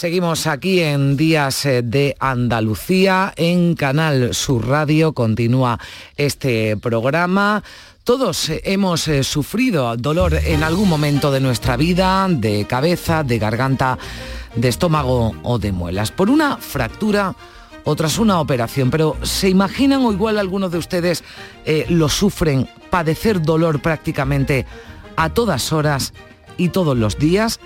[0.00, 5.12] Seguimos aquí en Días eh, de Andalucía, en Canal Sur Radio.
[5.12, 5.78] Continúa
[6.16, 7.62] este programa.
[8.02, 13.38] Todos eh, hemos eh, sufrido dolor en algún momento de nuestra vida, de cabeza, de
[13.38, 13.98] garganta,
[14.54, 17.36] de estómago o de muelas, por una fractura
[17.84, 18.90] o tras una operación.
[18.90, 21.22] Pero ¿se imaginan o igual algunos de ustedes
[21.90, 24.64] lo sufren, padecer dolor prácticamente
[25.16, 26.14] a todas horas
[26.56, 27.60] y todos los días?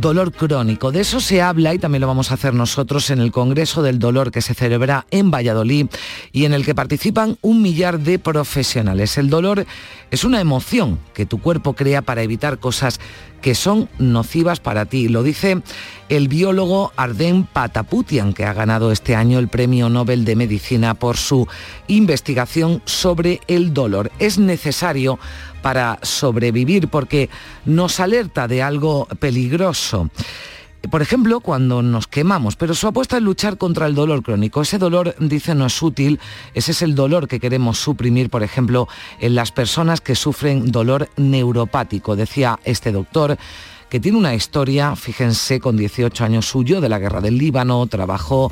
[0.00, 0.92] Dolor crónico.
[0.92, 3.98] De eso se habla y también lo vamos a hacer nosotros en el Congreso del
[3.98, 5.86] Dolor que se celebra en Valladolid
[6.32, 9.16] y en el que participan un millar de profesionales.
[9.18, 9.66] El dolor
[10.10, 13.00] es una emoción que tu cuerpo crea para evitar cosas
[13.44, 15.08] que son nocivas para ti.
[15.08, 15.60] Lo dice
[16.08, 21.18] el biólogo Arden Pataputian, que ha ganado este año el Premio Nobel de Medicina por
[21.18, 21.46] su
[21.86, 24.10] investigación sobre el dolor.
[24.18, 25.18] Es necesario
[25.60, 27.28] para sobrevivir porque
[27.66, 30.08] nos alerta de algo peligroso
[30.90, 34.62] por ejemplo, cuando nos quemamos, pero su apuesta es luchar contra el dolor crónico.
[34.62, 36.20] Ese dolor, dice, no es útil,
[36.54, 38.88] ese es el dolor que queremos suprimir, por ejemplo,
[39.20, 42.16] en las personas que sufren dolor neuropático.
[42.16, 43.36] Decía este doctor
[43.88, 48.50] que tiene una historia, fíjense, con 18 años suyo de la guerra del Líbano, trabajó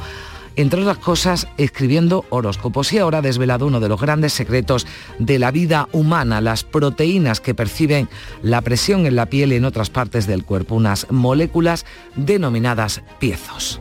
[0.56, 4.86] entre otras cosas escribiendo horóscopos y ahora ha desvelado uno de los grandes secretos
[5.18, 8.08] de la vida humana, las proteínas que perciben
[8.42, 11.86] la presión en la piel y en otras partes del cuerpo, unas moléculas
[12.16, 13.80] denominadas piezos.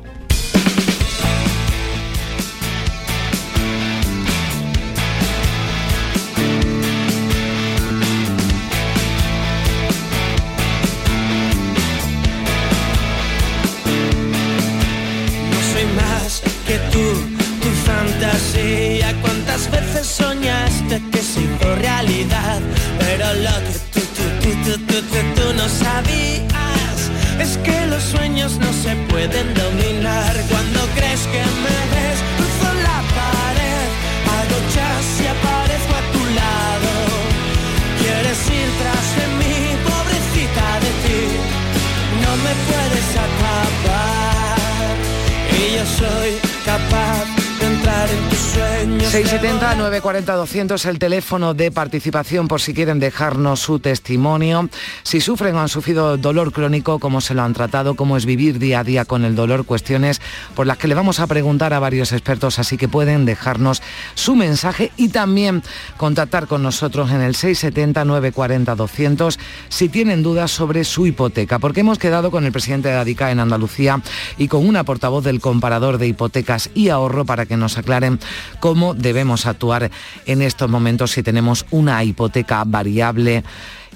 [49.12, 54.70] 670 940 200 el teléfono de participación por si quieren dejarnos su testimonio.
[55.04, 58.58] Si sufren o han sufrido dolor crónico, cómo se lo han tratado, cómo es vivir
[58.58, 60.22] día a día con el dolor, cuestiones
[60.56, 63.82] por las que le vamos a preguntar a varios expertos, así que pueden dejarnos
[64.14, 65.62] su mensaje y también
[65.98, 71.82] contactar con nosotros en el 670 940 200 si tienen dudas sobre su hipoteca, porque
[71.82, 74.02] hemos quedado con el presidente de ADICA en Andalucía
[74.38, 78.18] y con una portavoz del comparador de hipotecas y ahorro para que nos aclaren
[78.62, 79.92] cómo debemos actuar
[80.26, 83.44] en estos momentos si tenemos una hipoteca variable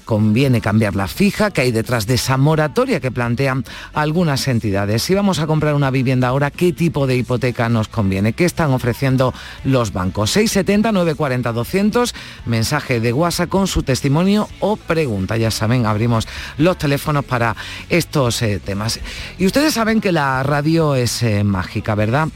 [0.06, 5.02] conviene cambiar la fija que hay detrás de esa moratoria que plantean algunas entidades.
[5.02, 8.32] Si vamos a comprar una vivienda ahora, ¿qué tipo de hipoteca nos conviene?
[8.32, 9.34] ¿Qué están ofreciendo
[9.64, 10.30] los bancos?
[10.30, 12.14] 670 940 200,
[12.46, 15.36] mensaje de WhatsApp con su testimonio o pregunta.
[15.36, 17.56] Ya saben, abrimos los teléfonos para
[17.90, 19.00] estos eh, temas.
[19.38, 22.28] Y ustedes saben que la radio es eh, mágica, ¿verdad?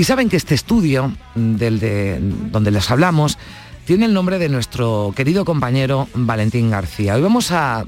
[0.00, 3.36] Y saben que este estudio del de, donde les hablamos
[3.84, 7.16] tiene el nombre de nuestro querido compañero Valentín García.
[7.16, 7.84] Hoy vamos a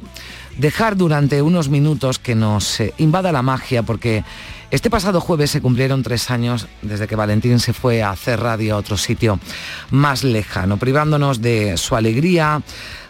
[0.58, 4.24] dejar durante unos minutos que nos eh, invada la magia porque
[4.70, 8.74] este pasado jueves se cumplieron tres años desde que Valentín se fue a hacer radio
[8.74, 9.40] a otro sitio
[9.90, 12.60] más lejano, privándonos de su alegría,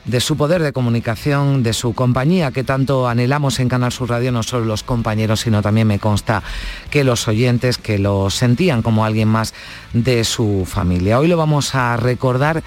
[0.04, 4.32] de su poder de comunicación, de su compañía que tanto anhelamos en Canal Sur Radio,
[4.32, 6.42] no solo los compañeros, sino también me consta
[6.90, 9.54] que los oyentes que lo sentían como alguien más
[9.92, 11.18] de su familia.
[11.18, 12.62] Hoy lo vamos a recordar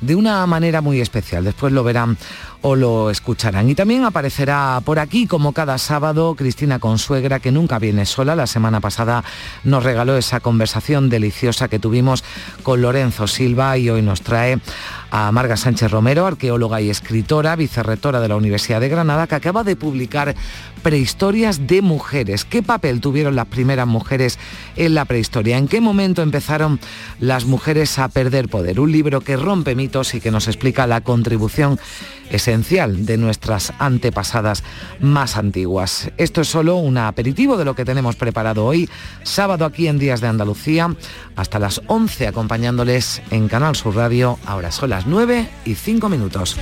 [0.00, 1.44] de una manera muy especial.
[1.44, 2.16] Después lo verán
[2.62, 3.68] o lo escucharán.
[3.70, 8.36] Y también aparecerá por aquí, como cada sábado, Cristina Consuegra, que nunca viene sola.
[8.36, 9.24] La semana pasada
[9.64, 12.24] nos regaló esa conversación deliciosa que tuvimos
[12.62, 14.58] con Lorenzo Silva y hoy nos trae
[15.10, 19.64] a Marga Sánchez Romero, arqueóloga y escritora, vicerrectora de la Universidad de Granada, que acaba
[19.64, 20.34] de publicar
[20.82, 22.44] Prehistorias de Mujeres.
[22.44, 24.38] ¿Qué papel tuvieron las primeras mujeres
[24.76, 25.58] en la prehistoria?
[25.58, 26.78] ¿En qué momento empezaron
[27.18, 28.80] las mujeres a perder poder?
[28.80, 31.78] Un libro que rompe mitos y que nos explica la contribución
[32.50, 34.64] esencial de nuestras antepasadas
[34.98, 36.10] más antiguas.
[36.16, 38.90] Esto es solo un aperitivo de lo que tenemos preparado hoy,
[39.22, 40.92] sábado aquí en Días de Andalucía,
[41.36, 44.36] hasta las 11 acompañándoles en Canal Sur Radio.
[44.46, 46.56] Ahora son las 9 y 5 minutos.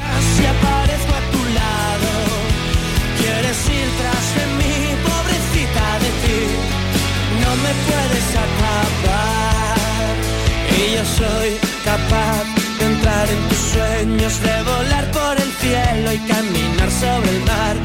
[16.26, 17.76] Caminar sobre el mar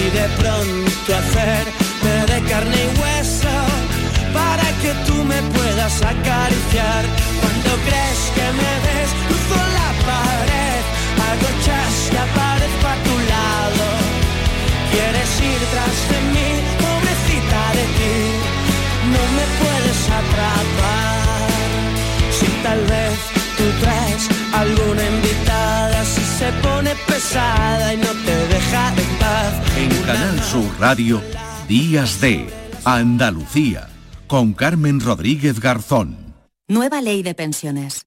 [0.00, 3.82] y de pronto hacerme de carne y hueso
[4.82, 7.02] que tú me puedas acariciar.
[7.40, 10.82] Cuando crees que me ves, cruzo la pared,
[11.26, 13.86] hago chas y aparezco a tu lado.
[14.92, 16.48] Quieres ir tras de mí,
[16.84, 18.16] pobrecita de ti,
[19.14, 21.50] no me puedes atrapar.
[22.38, 23.16] Si tal vez
[23.56, 24.22] tú traes
[24.62, 26.04] alguna invitada,
[26.42, 29.54] se pone pesada y no te deja de paz.
[29.76, 31.22] En Canal Sur Radio,
[31.68, 32.48] Días de
[32.84, 33.88] Andalucía,
[34.26, 36.34] con Carmen Rodríguez Garzón.
[36.66, 38.06] Nueva ley de pensiones.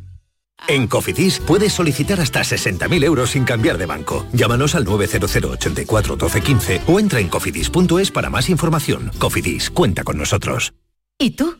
[0.67, 4.25] En Cofidis puedes solicitar hasta 60.000 euros sin cambiar de banco.
[4.31, 9.11] Llámanos al 900 84 12 15 o entra en cofidis.es para más información.
[9.19, 10.73] Cofidis, cuenta con nosotros.
[11.17, 11.57] ¿Y tú?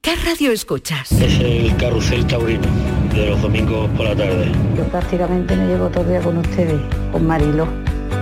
[0.00, 1.10] ¿Qué radio escuchas?
[1.12, 2.66] Es el carrusel taurino
[3.14, 4.52] de los domingos por la tarde.
[4.76, 6.80] Yo prácticamente me llevo todo el día con ustedes,
[7.10, 7.66] con Marilo,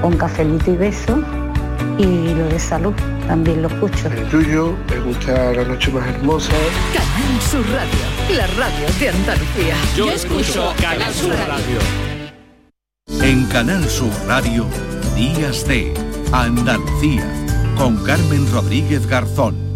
[0.00, 1.20] con cafelito y beso
[1.98, 2.94] y lo de salud
[3.26, 4.08] también lo escucho.
[4.08, 6.52] El tuyo, me gusta la noche más hermosa.
[6.92, 9.74] Canal Sur Radio, la radio de Andalucía.
[9.96, 11.78] Yo, escucho Canal Sur Radio.
[13.22, 14.66] En Canal Sur Radio,
[15.14, 15.94] Días de
[16.32, 17.24] Andalucía,
[17.76, 19.71] con Carmen Rodríguez Garzón.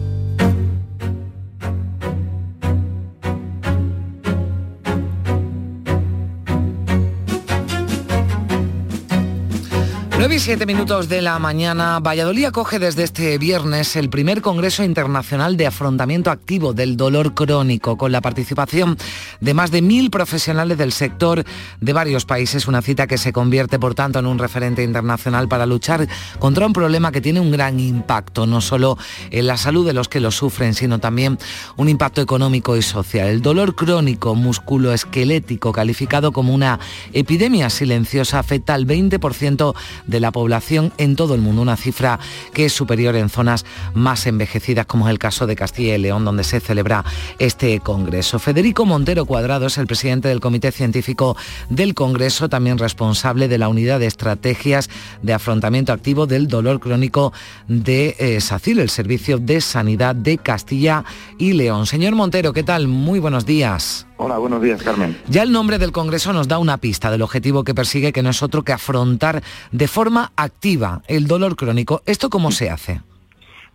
[10.37, 15.57] Y 7 minutos de la mañana, Valladolid acoge desde este viernes el primer Congreso Internacional
[15.57, 18.99] de Afrontamiento Activo del Dolor Crónico, con la participación
[19.41, 21.43] de más de mil profesionales del sector
[21.81, 25.65] de varios países, una cita que se convierte, por tanto, en un referente internacional para
[25.65, 26.07] luchar
[26.39, 28.99] contra un problema que tiene un gran impacto, no solo
[29.31, 31.39] en la salud de los que lo sufren, sino también
[31.77, 33.29] un impacto económico y social.
[33.29, 36.79] El dolor crónico musculoesquelético, calificado como una
[37.15, 39.75] epidemia silenciosa, afecta al 20%
[40.07, 42.19] de la población en todo el mundo, una cifra
[42.53, 43.65] que es superior en zonas
[43.95, 47.05] más envejecidas como es el caso de Castilla y León, donde se celebra
[47.39, 48.39] este Congreso.
[48.39, 51.37] Federico Montero Cuadrado es el presidente del Comité Científico
[51.69, 54.89] del Congreso, también responsable de la Unidad de Estrategias
[55.23, 57.33] de Afrontamiento Activo del Dolor Crónico
[57.69, 61.05] de eh, SACIL, el Servicio de Sanidad de Castilla
[61.39, 61.87] y León.
[61.87, 62.89] Señor Montero, ¿qué tal?
[62.89, 64.06] Muy buenos días.
[64.19, 65.17] Hola, buenos días, Carmen.
[65.29, 68.31] Ya el nombre del Congreso nos da una pista del objetivo que persigue, que no
[68.31, 69.43] es otro que afrontar
[69.73, 72.03] de forma activa el dolor crónico.
[72.07, 73.03] ¿Esto cómo se hace?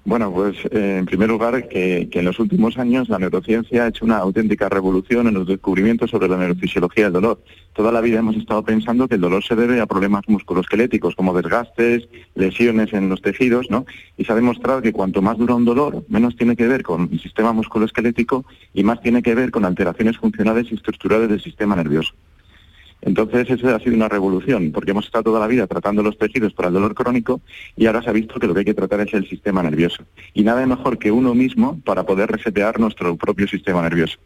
[0.03, 3.87] Bueno, pues eh, en primer lugar que, que, en los últimos años la neurociencia ha
[3.89, 7.43] hecho una auténtica revolución en los descubrimientos sobre la neurofisiología del dolor.
[7.73, 11.35] Toda la vida hemos estado pensando que el dolor se debe a problemas musculoesqueléticos como
[11.35, 13.85] desgastes, lesiones en los tejidos, ¿no?
[14.17, 17.07] Y se ha demostrado que cuanto más dura un dolor, menos tiene que ver con
[17.11, 18.43] el sistema musculoesquelético
[18.73, 22.13] y más tiene que ver con alteraciones funcionales y estructurales del sistema nervioso.
[23.01, 26.53] Entonces, eso ha sido una revolución, porque hemos estado toda la vida tratando los tejidos
[26.53, 27.41] para el dolor crónico
[27.75, 30.03] y ahora se ha visto que lo que hay que tratar es el sistema nervioso.
[30.33, 34.17] Y nada mejor que uno mismo para poder resetear nuestro propio sistema nervioso.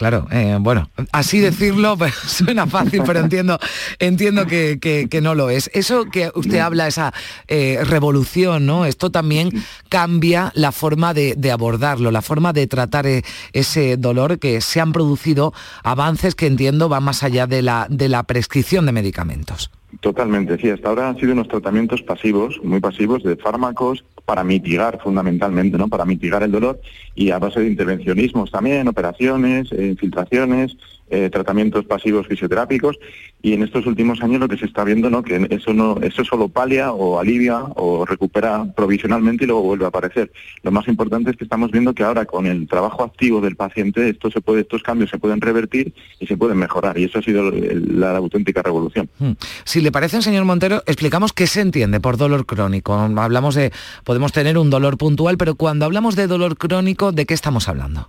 [0.00, 1.94] Claro, eh, bueno, así decirlo
[2.26, 3.58] suena fácil, pero entiendo,
[3.98, 5.70] entiendo que, que, no lo es.
[5.74, 7.12] Eso que usted habla, esa
[7.48, 8.86] eh, revolución, ¿no?
[8.86, 9.50] Esto también
[9.90, 14.80] cambia la forma de, de abordarlo, la forma de tratar eh, ese dolor, que se
[14.80, 15.52] han producido
[15.82, 19.70] avances que entiendo van más allá de la, de la prescripción de medicamentos.
[20.00, 20.70] Totalmente, sí.
[20.70, 25.88] Hasta ahora han sido unos tratamientos pasivos, muy pasivos, de fármacos para mitigar fundamentalmente, ¿no?
[25.88, 26.80] Para mitigar el dolor
[27.16, 30.76] y a base de intervencionismos también, operaciones, eh, infiltraciones,
[31.10, 32.98] eh, tratamientos pasivos fisioterápicos
[33.42, 36.24] y en estos últimos años lo que se está viendo no que eso no eso
[36.24, 40.30] solo palia o alivia o recupera provisionalmente y luego vuelve a aparecer.
[40.62, 44.08] Lo más importante es que estamos viendo que ahora con el trabajo activo del paciente
[44.08, 47.22] esto se puede estos cambios se pueden revertir y se pueden mejorar y eso ha
[47.22, 49.08] sido la, auténtica revolución.
[49.18, 49.32] Hmm.
[49.64, 52.94] si le parece señor Montero explicamos qué se entiende por dolor crónico.
[52.94, 53.72] Hablamos de
[54.04, 58.08] podemos tener un dolor puntual pero cuando hablamos de dolor crónico de qué estamos hablando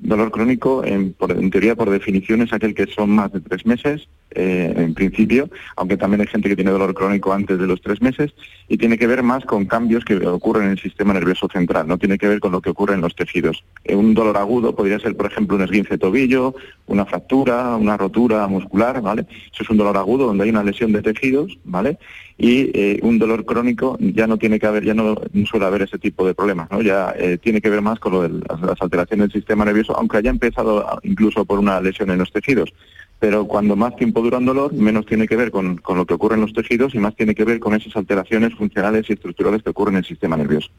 [0.00, 1.14] Dolor crónico, en,
[1.50, 5.96] teoría, por definición, es aquel que son más de tres meses, eh, en principio, aunque
[5.96, 8.32] también hay gente que tiene dolor crónico antes de los tres meses,
[8.68, 11.98] y tiene que ver más con cambios que ocurren en el sistema nervioso central, no
[11.98, 13.64] tiene que ver con lo que ocurre en los tejidos.
[13.82, 16.54] Eh, un dolor agudo podría ser, por ejemplo, un esguince de tobillo,
[16.86, 19.26] una fractura, una rotura muscular, ¿vale?
[19.52, 21.98] Eso es un dolor agudo donde hay una lesión de tejidos, ¿vale?
[22.40, 25.98] y eh, un dolor crónico ya no tiene que haber, ya no, suele haber ese
[25.98, 26.80] tipo de problemas, ¿no?
[26.80, 27.12] Ya
[27.42, 30.84] tiene que ver más con lo de las, alteraciones del sistema nervioso, aunque haya empezado
[31.02, 32.72] incluso por una lesión en los tejidos.
[33.20, 36.14] Pero cuando más tiempo dura un dolor, menos tiene que ver con, con lo que
[36.14, 39.62] ocurre en los tejidos y más tiene que ver con esas alteraciones funcionales y estructurales
[39.62, 40.70] que ocurren en el sistema nervioso.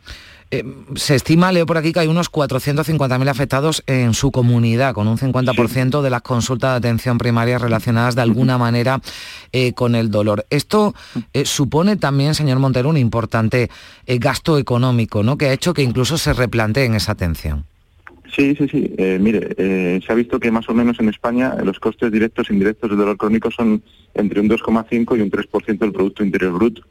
[0.51, 0.63] Eh,
[0.95, 5.17] se estima, leo por aquí, que hay unos 450.000 afectados en su comunidad, con un
[5.17, 9.01] 50% de las consultas de atención primaria relacionadas de alguna manera
[9.51, 10.45] eh, con el dolor.
[10.49, 10.95] Esto
[11.33, 13.69] eh, supone también, señor Montero, un importante
[14.07, 15.37] gasto económico, ¿no?
[15.37, 17.65] que ha hecho que incluso se replanteen esa atención.
[18.35, 18.95] Sí, sí, sí.
[19.19, 22.89] mire, se ha visto que más o menos en España los costes directos e indirectos
[22.89, 23.81] del dolor crónico son
[24.13, 26.83] entre un 2,5 y un 3% del Producto Interior Bruto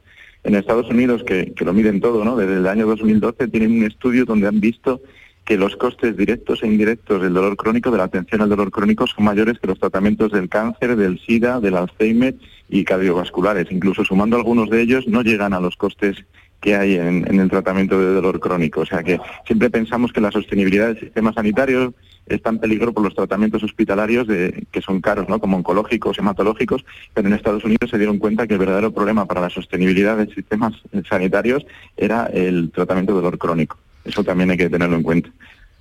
[0.43, 2.35] en Estados Unidos, que, lo miden todo, ¿no?
[2.35, 5.01] Desde el año 2012 tienen un estudio donde han visto
[5.45, 9.07] que los costes directos e indirectos del dolor crónico, de la atención al dolor crónico,
[9.07, 12.35] son mayores que los tratamientos del cáncer, del SIDA, del Alzheimer
[12.69, 13.71] y cardiovasculares.
[13.71, 16.17] Incluso sumando algunos de ellos, no llegan a los costes
[16.61, 18.81] que hay en, el tratamiento de dolor crónico.
[18.81, 21.93] O sea que siempre pensamos que la sostenibilidad del sistema sanitario
[22.27, 25.39] está en peligro por los tratamientos hospitalarios de, que son caros, ¿no?
[25.39, 29.41] como oncológicos, hematológicos, pero en Estados Unidos se dieron cuenta que el verdadero problema para
[29.41, 30.73] la sostenibilidad de sistemas
[31.09, 31.65] sanitarios
[31.97, 33.77] era el tratamiento de dolor crónico.
[34.05, 35.29] Eso también hay que tenerlo en cuenta.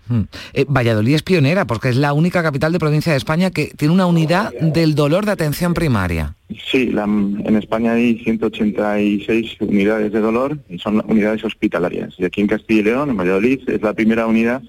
[0.08, 0.22] Hmm.
[0.52, 3.94] Eh, Valladolid es pionera porque es la única capital de provincia de España que tiene
[3.94, 6.34] una unidad del dolor de atención primaria.
[6.70, 12.14] Sí, en España hay 186 unidades de dolor y son unidades hospitalarias.
[12.18, 14.62] Y aquí en Castilla y León, en Valladolid, es la primera unidad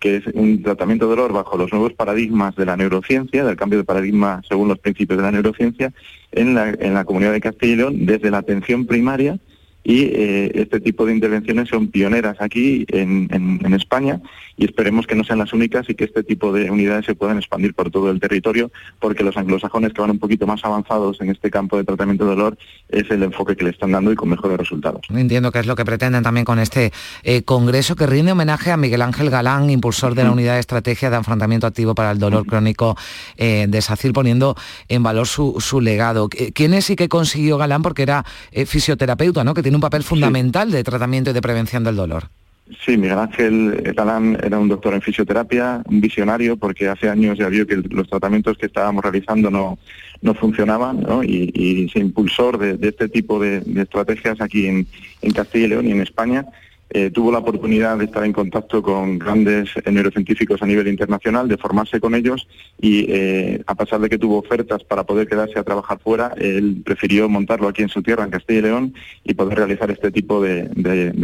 [0.00, 3.78] que es un tratamiento de dolor bajo los nuevos paradigmas de la neurociencia, del cambio
[3.78, 5.92] de paradigma según los principios de la neurociencia,
[6.32, 9.38] en la, en la comunidad de Castilla y León, desde la atención primaria
[9.84, 14.20] y eh, este tipo de intervenciones son pioneras aquí en, en, España
[14.58, 17.38] y esperemos que no sean las únicas y que este tipo de unidades se puedan
[17.38, 21.30] expandir por todo el territorio porque los anglosajones que van un poquito más avanzados en
[21.30, 24.28] este campo de tratamiento de dolor es el enfoque que le están dando y con
[24.28, 25.02] mejores resultados.
[25.10, 28.76] Entiendo que es lo que pretenden también con este eh, congreso que rinde homenaje a
[28.76, 32.44] Miguel Ángel Galán, impulsor de la unidad de estrategia de afrontamiento activo para el dolor
[32.44, 32.96] crónico
[33.36, 34.56] eh, de SACIR, poniendo
[34.88, 36.28] en valor su, su legado.
[36.28, 37.82] ¿Quién es y qué consiguió Galán?
[37.82, 38.24] Porque era
[38.66, 39.54] fisioterapeuta, ¿no?
[39.54, 42.28] Que tiene un papel fundamental de tratamiento y de prevención del dolor.
[42.84, 47.48] Sí, Miguel Ángel Talán era un doctor en fisioterapia, un visionario, porque hace años ya
[47.48, 49.78] vio que los tratamientos que estábamos realizando no,
[50.20, 51.06] no funcionaban.
[51.24, 54.86] Y, y se impulsor de, este tipo de, estrategias aquí en,
[55.22, 56.46] en Castilla y León y en España
[56.90, 61.58] eh, tuvo la oportunidad de estar en contacto con grandes neurocientíficos a nivel internacional, de
[61.58, 62.48] formarse con ellos
[62.80, 66.82] y eh, a pesar de que tuvo ofertas para poder quedarse a trabajar fuera, él
[66.84, 70.40] prefirió montarlo aquí en su tierra, en Castilla y León, y poder realizar este tipo
[70.40, 70.68] de,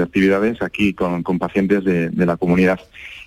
[0.02, 2.80] actividades aquí con, pacientes de la comunidad.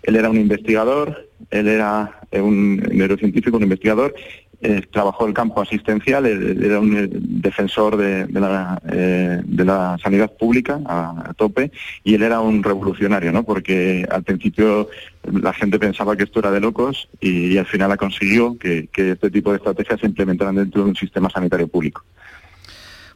[0.04, 4.14] Él era un investigador, él era un neurocientífico, un investigador,
[4.60, 10.32] eh, trabajó el campo asistencial, era un eh, defensor de, la, eh, de la, sanidad
[10.32, 11.72] pública a, tope
[12.04, 13.44] y él era un revolucionario, ¿no?
[13.44, 14.90] porque al principio
[15.32, 19.30] la gente pensaba que esto era de locos y, al final ha conseguido que, este
[19.30, 22.04] tipo de estrategias se implementaran dentro de un sistema sanitario público.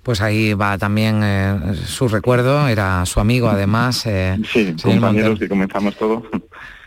[0.04, 1.24] Pues ahí va también
[1.76, 4.08] su recuerdo, era su amigo además.
[4.46, 6.24] sí, compañeros que comenzamos todo.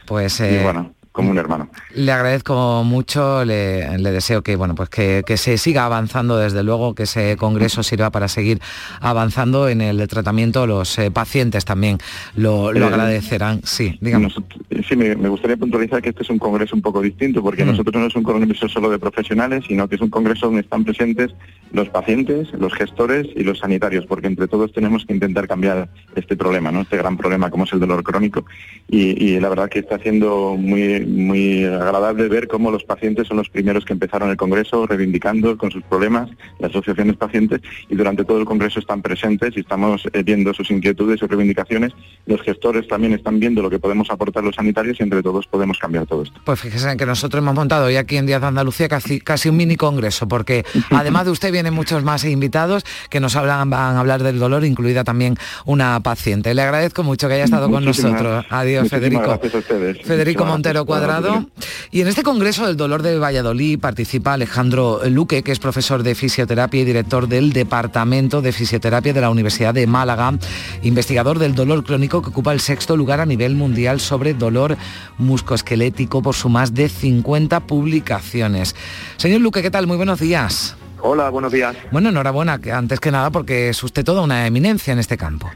[0.07, 1.69] Pues bueno, como un hermano.
[1.95, 7.05] Le agradezco mucho, le, deseo que, bueno, pues que, se siga avanzando, desde luego, que
[7.05, 8.61] ese congreso sirva para seguir
[9.01, 10.67] avanzando en el tratamiento.
[10.67, 11.99] Los eh, pacientes también
[12.35, 13.61] lo, eh, agradecerán.
[13.63, 14.43] Sí, digamos.
[14.89, 17.69] Sí, me, gustaría puntualizar que este es un congreso un poco distinto, porque mm.
[17.69, 20.83] nosotros no es un congreso solo de profesionales, sino que es un congreso donde están
[20.83, 21.33] presentes
[21.71, 26.37] los pacientes, los gestores y los sanitarios, porque entre todos tenemos que intentar cambiar este
[26.37, 26.81] problema, ¿no?
[26.81, 28.45] Este gran problema como es el dolor crónico.
[28.89, 33.37] Y, y la verdad que está siendo muy muy agradable ver cómo los pacientes son
[33.37, 38.25] los primeros que empezaron el Congreso reivindicando con sus problemas, las asociaciones pacientes, y durante
[38.25, 41.93] todo el Congreso están presentes y estamos eh, viendo sus inquietudes, sus reivindicaciones.
[42.27, 45.79] Los gestores también están viendo lo que podemos aportar los sanitarios y entre todos podemos
[45.79, 46.41] cambiar todo esto.
[46.45, 49.57] Pues fíjense que nosotros hemos montado hoy aquí en Díaz de Andalucía casi, casi un
[49.57, 54.01] mini congreso, porque además de usted vienen muchos más invitados que nos hablan, van a
[54.01, 56.55] hablar del dolor, incluida también una paciente.
[56.55, 58.45] Le agradezco mucho que haya estado con nosotros.
[58.51, 59.23] Adiós, Federico.
[59.23, 60.03] Gracias a ustedes.
[60.03, 61.47] Federico Montero Cuadrado
[61.91, 66.15] Y en este Congreso del Dolor de Valladolid participa Alejandro Luque, que es profesor de
[66.15, 70.35] fisioterapia y director del Departamento de Fisioterapia de la Universidad de Málaga,
[70.83, 74.77] investigador del dolor crónico que ocupa el sexto lugar a nivel mundial sobre dolor
[75.19, 78.75] muscoesquelético por su más de 50 publicaciones.
[79.17, 79.87] Señor Luque, ¿qué tal?
[79.87, 80.77] Muy buenos días.
[81.01, 81.77] Hola, buenos días.
[81.93, 85.51] Bueno, enhorabuena, antes que nada, porque es usted toda una eminencia en este campo.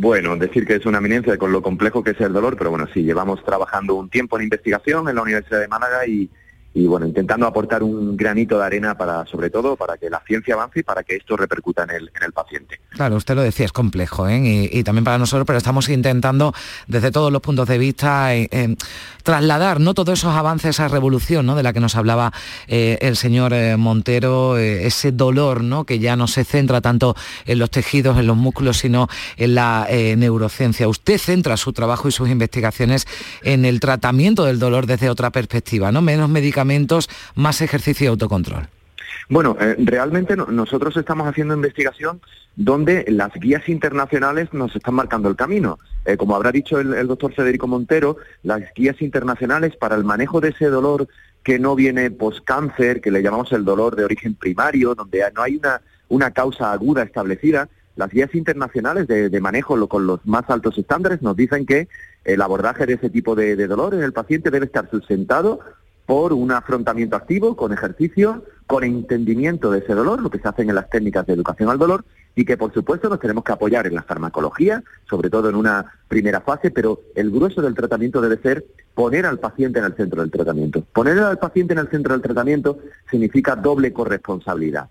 [0.00, 2.86] Bueno, decir que es una eminencia con lo complejo que es el dolor, pero bueno,
[2.94, 6.30] sí, llevamos trabajando un tiempo en investigación en la Universidad de Málaga y,
[6.72, 10.54] y bueno, intentando aportar un granito de arena para, sobre todo, para que la ciencia
[10.54, 12.80] avance y para que esto repercuta en el, en el paciente.
[12.90, 14.68] Claro, usted lo decía, es complejo ¿eh?
[14.70, 16.54] y, también para nosotros, pero estamos intentando
[16.86, 18.76] desde todos los puntos de vista eh, eh,
[19.24, 19.94] trasladar ¿no?
[19.94, 21.56] todos esos avances, esa revolución ¿no?
[21.56, 22.32] de la que nos hablaba
[22.68, 25.84] el señor Montero, ese dolor ¿no?
[25.84, 29.88] que ya no se centra tanto en los tejidos, en los músculos, sino en la
[29.90, 30.88] neurociencia.
[30.88, 33.06] Usted centra su trabajo y sus investigaciones
[33.42, 36.00] en el tratamiento del dolor desde otra perspectiva, ¿no?
[36.00, 36.28] Menos
[37.34, 38.68] más ejercicio y autocontrol?
[39.28, 42.20] Bueno, eh, realmente nosotros estamos haciendo investigación
[42.56, 45.78] donde las guías internacionales nos están marcando el camino.
[46.04, 50.48] Eh, como habrá dicho el, doctor Federico Montero, las guías internacionales para el manejo de
[50.48, 51.06] ese dolor
[51.44, 55.56] que no viene post-cáncer, que le llamamos el dolor de origen primario, donde no hay
[55.56, 61.22] una, una causa aguda establecida, las guías internacionales de, manejo con los más altos estándares
[61.22, 61.88] nos dicen que
[62.24, 65.60] el abordaje de ese tipo de dolor en el paciente debe estar sustentado
[66.10, 70.62] por un afrontamiento activo, con ejercicio, con entendimiento de ese dolor, lo que se hace
[70.62, 73.86] en las técnicas de educación al dolor, y que por supuesto nos tenemos que apoyar
[73.86, 78.38] en la farmacología, sobre todo en una primera fase, pero el grueso del tratamiento debe
[78.38, 80.84] ser poner al paciente en el centro del tratamiento.
[80.92, 84.88] Poner al paciente en el centro del tratamiento significa doble corresponsabilidad.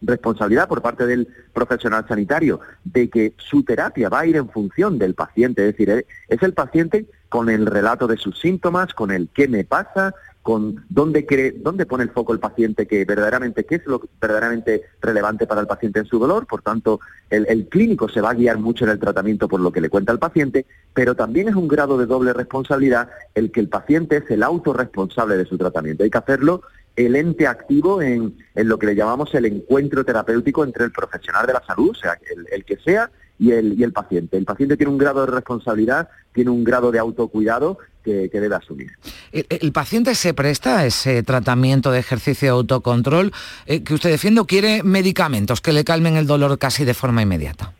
[0.00, 4.98] Responsabilidad por parte del profesional sanitario de que su terapia va a ir en función
[4.98, 9.28] del paciente, es decir, es el paciente con el relato de sus síntomas, con el
[9.32, 13.76] qué me pasa, con dónde, cree, dónde pone el foco el paciente, que verdaderamente, qué
[13.76, 16.46] es lo verdaderamente relevante para el paciente en su dolor.
[16.46, 19.70] Por tanto, el, el, clínico se va a guiar mucho en el tratamiento por lo
[19.70, 23.60] que le cuenta el paciente, pero también es un grado de doble responsabilidad el que
[23.60, 26.02] el paciente es el autorresponsable de su tratamiento.
[26.02, 26.62] Hay que hacerlo
[26.96, 31.46] el ente activo en, en lo que le llamamos el encuentro terapéutico entre el profesional
[31.46, 33.10] de la salud, o sea, el, el que sea,
[33.42, 34.36] y el, y el paciente.
[34.36, 38.92] El paciente tiene un grado de responsabilidad, tiene un grado de autocuidado que, debe asumir.
[39.32, 43.32] ¿El, paciente se presta a ese tratamiento de ejercicio de autocontrol
[43.66, 47.22] eh, que usted defiende o quiere medicamentos que le calmen el dolor casi de forma
[47.22, 47.72] inmediata?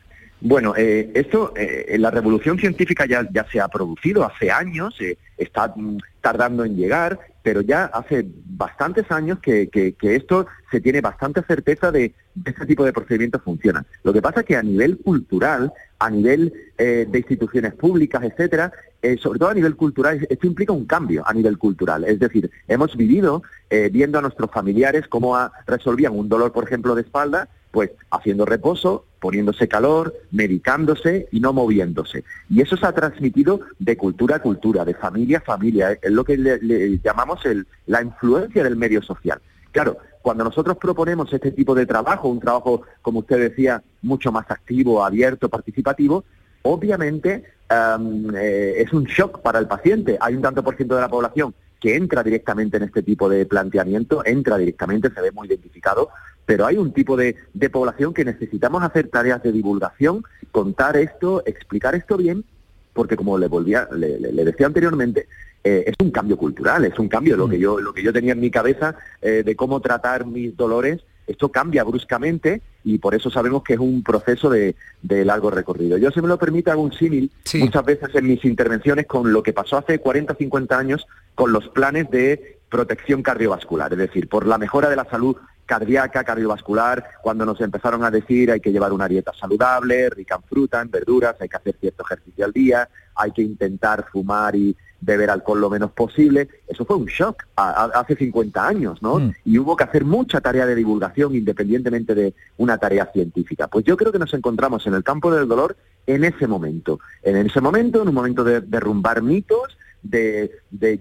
[0.45, 5.17] Bueno, eh, esto, eh, la revolución científica ya, ya se ha producido hace años, eh,
[5.39, 11.01] está mm, tardando en llegar, pero ya hace bastantes años que, que, esto se tiene
[11.01, 12.11] bastante certeza de
[12.45, 13.87] que este tipo de procedimientos funcionan.
[14.05, 18.73] Lo que pasa es que a nivel cultural, a nivel de instituciones públicas, etcétera,
[19.21, 22.05] sobre todo a nivel cultural, esto implica un cambio a nivel cultural.
[22.05, 23.43] Es decir, hemos vivido
[23.91, 29.07] viendo a nuestros familiares cómo resolvían un dolor, por ejemplo, de espalda, pues haciendo reposo,
[29.19, 32.23] poniéndose calor, medicándose y no moviéndose.
[32.49, 35.99] Y eso se ha transmitido de cultura a cultura, de familia a familia.
[36.01, 39.41] Es lo que le, llamamos el, la influencia del medio social.
[39.73, 44.51] Claro, cuando nosotros proponemos este tipo de trabajo, un trabajo, como usted decía, mucho más
[44.51, 46.25] activo, abierto, participativo,
[46.63, 50.19] obviamente eh, es un shock para el paciente.
[50.21, 53.45] Hay un tanto por ciento de la población que entra directamente en este tipo de
[53.45, 56.11] planteamiento, entra directamente, se ve muy identificado,
[56.47, 57.37] pero hay un tipo de,
[57.71, 62.45] población que necesitamos hacer tareas de divulgación, contar esto, explicar esto bien,
[62.93, 65.29] porque como le volvía, le, decía anteriormente,
[65.65, 68.33] eh, es un cambio cultural, es un cambio lo que yo, lo que yo tenía
[68.33, 73.31] en mi cabeza eh, de cómo tratar mis dolores, esto cambia bruscamente y por eso
[73.31, 75.97] sabemos que es un proceso de, largo recorrido.
[75.97, 79.43] Yo, si me lo permite, hago un símil muchas veces en mis intervenciones con lo
[79.43, 84.47] que pasó hace 40, 50 años con los planes de protección cardiovascular, es decir, por
[84.47, 85.37] la mejora de la salud
[85.73, 90.43] cardíaca, cardiovascular, cuando nos empezaron a decir hay que llevar una dieta saludable, rica en
[90.43, 94.77] fruta, en verduras, hay que hacer cierto ejercicio al día, hay que intentar fumar y
[95.01, 96.47] beber alcohol lo menos posible.
[96.69, 99.19] Eso fue un shock hace 50 años, ¿no?
[99.19, 99.33] Mm.
[99.47, 103.67] Y hubo que hacer mucha tarea de divulgación independientemente de una tarea científica.
[103.67, 105.75] Pues yo creo que nos encontramos en el campo del dolor
[106.07, 107.01] en ese momento.
[107.23, 110.51] En ese momento, en un momento de derrumbar mitos, de,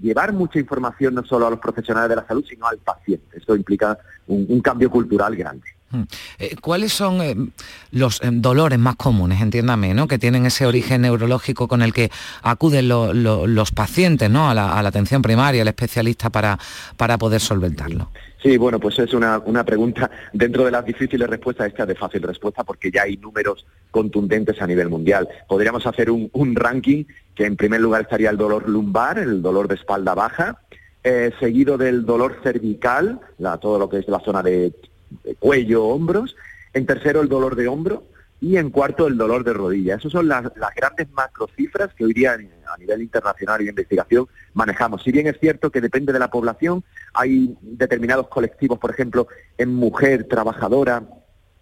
[0.02, 3.38] llevar mucha información no solo a los profesionales de la salud, sino al paciente.
[3.38, 5.68] Esto implica un, cambio cultural grande.
[5.90, 6.04] Hmm.
[6.40, 7.36] Eh, ¿Cuáles son eh,
[7.92, 10.08] los eh, dolores más comunes, entiéndame, ¿no?
[10.08, 12.10] que tienen ese origen neurológico con el que
[12.44, 14.50] acuden los pacientes ¿no?
[14.50, 16.58] a, la, atención primaria, al especialista, para,
[16.96, 18.10] para poder solventarlo?
[18.14, 22.22] Sí, bueno, pues es una, una pregunta dentro de las difíciles respuestas, esta de fácil
[22.24, 25.28] respuesta, porque ya hay números contundentes a nivel mundial.
[25.48, 29.76] Podríamos hacer un, ranking que en primer lugar estaría el dolor lumbar, el dolor de
[29.76, 30.62] espalda baja,
[31.04, 33.20] eh, seguido del dolor cervical,
[33.62, 34.74] todo lo que es la zona de,
[35.40, 36.36] cuello, hombros.
[36.74, 38.04] En tercero, el dolor de hombro.
[38.42, 39.96] Y en cuarto, el dolor de rodilla.
[39.96, 44.28] Esas son las, las grandes macrocifras que hoy día a nivel internacional y de investigación
[44.54, 45.04] manejamos.
[45.04, 49.28] Si bien es cierto que depende de la población, hay determinados colectivos, por ejemplo,
[49.58, 51.04] en mujer trabajadora,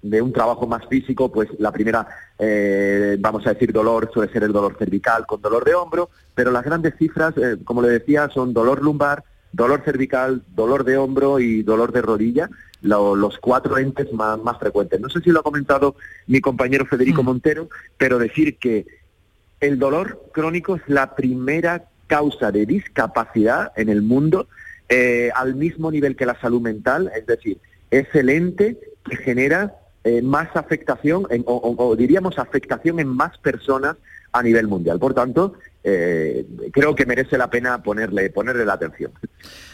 [0.01, 4.43] de un trabajo más físico, pues la primera, eh, vamos a decir, dolor suele ser
[4.43, 8.29] el dolor cervical con dolor de hombro, pero las grandes cifras, eh, como le decía,
[8.29, 12.49] son dolor lumbar, dolor cervical, dolor de hombro y dolor de rodilla,
[12.81, 14.99] los cuatro entes más, más frecuentes.
[14.99, 15.95] No sé si lo ha comentado
[16.27, 17.25] mi compañero Federico mm.
[17.25, 18.85] Montero, pero decir que
[19.59, 24.47] el dolor crónico es la primera causa de discapacidad en el mundo
[24.87, 27.59] eh, al mismo nivel que la salud mental, es decir,
[27.91, 33.97] es el ente que genera eh, más afectación, o, diríamos afectación en más personas
[34.31, 34.97] a nivel mundial.
[34.99, 39.11] Por tanto, eh, creo que merece la pena ponerle, ponerle la atención.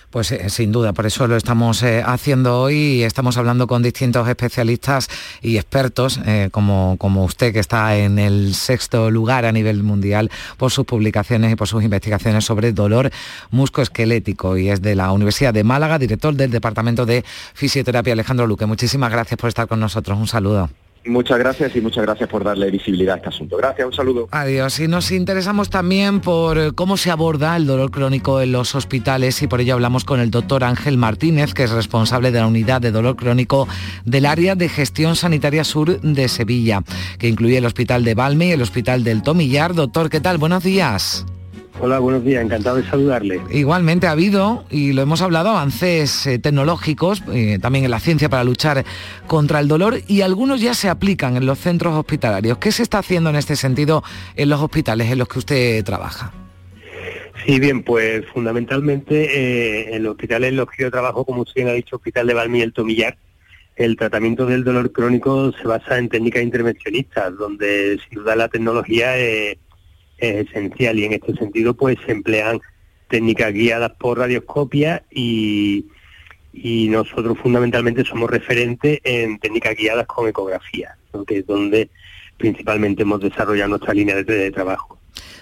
[0.09, 4.27] Pues eh, sin duda, por eso lo estamos haciendo hoy y estamos hablando con distintos
[4.27, 5.09] especialistas
[5.41, 6.19] y expertos,
[6.51, 11.51] como, como usted que está en el sexto lugar a nivel mundial por sus publicaciones
[11.51, 13.11] y por sus investigaciones sobre dolor
[13.51, 18.65] muscoesquelético y es de la Universidad de Málaga, director del Departamento de Fisioterapia Alejandro Luque.
[18.65, 20.17] Muchísimas gracias por estar con nosotros.
[20.17, 20.69] Un saludo.
[21.05, 23.57] Muchas gracias y muchas gracias por darle visibilidad a este asunto.
[23.57, 24.27] Gracias, un saludo.
[24.31, 24.79] Adiós.
[24.79, 29.47] Y nos interesamos también por cómo se aborda el dolor crónico en los hospitales y
[29.47, 32.91] por ello hablamos con el doctor Ángel Martínez, que es responsable de la unidad de
[32.91, 33.67] dolor crónico
[34.03, 36.81] del área de gestión sanitaria sur de Sevilla,
[37.19, 39.73] que incluye el Hospital de Valme y el Hospital del Tomillar.
[39.73, 40.37] Doctor, ¿qué tal?
[40.37, 41.25] Buenos días.
[41.81, 43.41] Hola, buenos días, encantado de saludarle.
[43.51, 48.29] Igualmente ha habido, y lo hemos hablado, avances eh, tecnológicos, eh, también en la ciencia
[48.29, 48.85] para luchar
[49.27, 52.59] contra el dolor, y algunos ya se aplican en los centros hospitalarios.
[52.59, 54.03] ¿Qué se está haciendo en este sentido
[54.35, 56.31] en los hospitales en los que usted trabaja?
[57.45, 61.55] Sí, bien, pues fundamentalmente eh, en los hospitales en los que yo trabajo, como usted
[61.55, 63.17] bien ha dicho, Hospital de Valmy y el Tomillar,
[63.75, 69.17] el tratamiento del dolor crónico se basa en técnicas intervencionistas, donde sin duda la tecnología
[69.17, 69.57] es
[70.17, 72.61] es esencial y en este sentido pues se emplean
[73.09, 75.85] técnicas guiadas por radioscopia y,
[76.53, 80.97] y nosotros fundamentalmente somos referentes en técnicas guiadas con ecografía,
[81.27, 81.89] que es donde
[82.37, 84.97] principalmente hemos desarrollado nuestra línea de trabajo.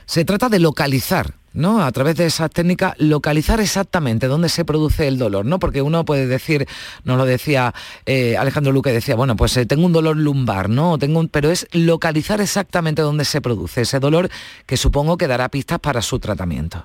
[0.05, 1.84] Se trata de localizar ¿no?
[1.84, 5.60] A través de esas técnicas, localizar exactamente dónde se produce el dolor, ¿no?
[5.60, 6.68] Porque uno puede decir,
[7.04, 7.74] nos lo decía
[8.06, 10.98] eh, Alejandro Luque, decía, bueno, pues eh, tengo un dolor lumbar, ¿no?
[10.98, 14.30] Tengo pero es localizar exactamente dónde se produce ese dolor
[14.66, 16.84] que supongo que dará pistas para su tratamiento.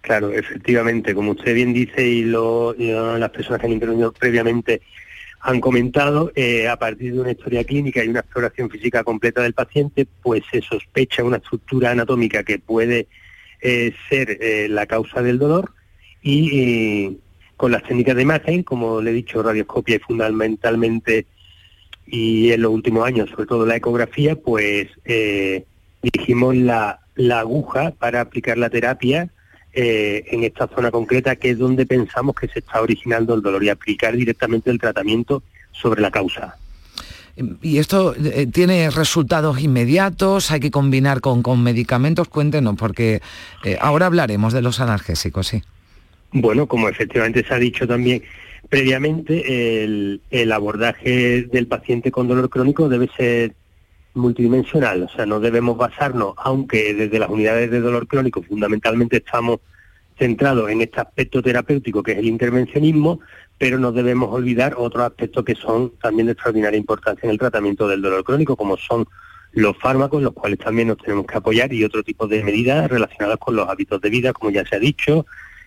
[0.00, 4.80] Claro, efectivamente, como usted bien dice y, lo, las personas que han intervenido previamente
[5.40, 9.52] han comentado, eh, a partir de una historia clínica y una exploración física completa del
[9.52, 13.06] paciente, pues se sospecha una estructura anatómica que puede
[13.60, 15.72] eh, ser eh, la causa del dolor
[16.22, 17.16] y eh,
[17.56, 21.26] con las técnicas de imagen, como le he dicho, radioscopia y fundamentalmente
[22.06, 24.88] y en los últimos años, sobre todo la ecografía, pues
[26.00, 29.28] dirigimos la, la, aguja para aplicar la terapia
[29.74, 33.68] en esta zona concreta, que es donde pensamos que se está originando el dolor y
[33.68, 35.42] aplicar directamente el tratamiento
[35.72, 36.56] sobre la causa.
[37.62, 40.50] ¿Y esto eh, tiene resultados inmediatos?
[40.50, 42.28] ¿Hay que combinar con, con medicamentos?
[42.28, 43.20] Cuéntenos, porque
[43.64, 45.62] eh, ahora hablaremos de los analgésicos, sí.
[46.32, 48.22] Bueno, como efectivamente se ha dicho también
[48.68, 53.54] previamente, el, el abordaje del paciente con dolor crónico debe ser
[54.14, 59.60] multidimensional, o sea, no debemos basarnos, aunque desde las unidades de dolor crónico fundamentalmente estamos
[60.18, 63.20] centrados en este aspecto terapéutico que es el intervencionismo,
[63.56, 67.88] pero no debemos olvidar otros aspectos que son también de extraordinaria importancia en el tratamiento
[67.88, 69.06] del dolor crónico, como son
[69.52, 73.38] los fármacos, los cuales también nos tenemos que apoyar, y otro tipo de medidas relacionadas
[73.38, 75.26] con los hábitos de vida, como ya se ha dicho,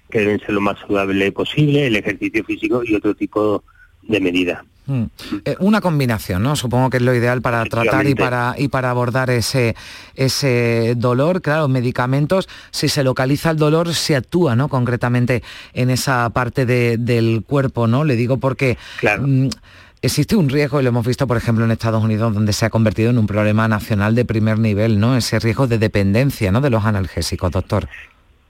[0.10, 3.64] que deben ser lo más saludable posible, el ejercicio físico y otro tipo
[4.04, 4.64] de medidas.
[4.92, 5.04] Mm.
[5.46, 6.56] Eh, una combinación, ¿no?
[6.58, 9.76] Supongo que es lo ideal para tratar y para, y para abordar ese,
[10.16, 11.42] ese dolor.
[11.42, 14.68] Claro, medicamentos, si se localiza el dolor, se actúa, ¿no?
[14.68, 18.04] Concretamente en esa parte del cuerpo, ¿no?
[18.04, 18.78] Le digo porque...
[19.20, 19.48] Mm,
[20.04, 22.72] existe un riesgo, y lo hemos visto, por ejemplo, en Estados Unidos, donde se ha
[22.72, 25.16] convertido en un problema nacional de primer nivel, ¿no?
[25.16, 26.60] Ese riesgo de dependencia, ¿no?
[26.60, 27.88] De los analgésicos, doctor.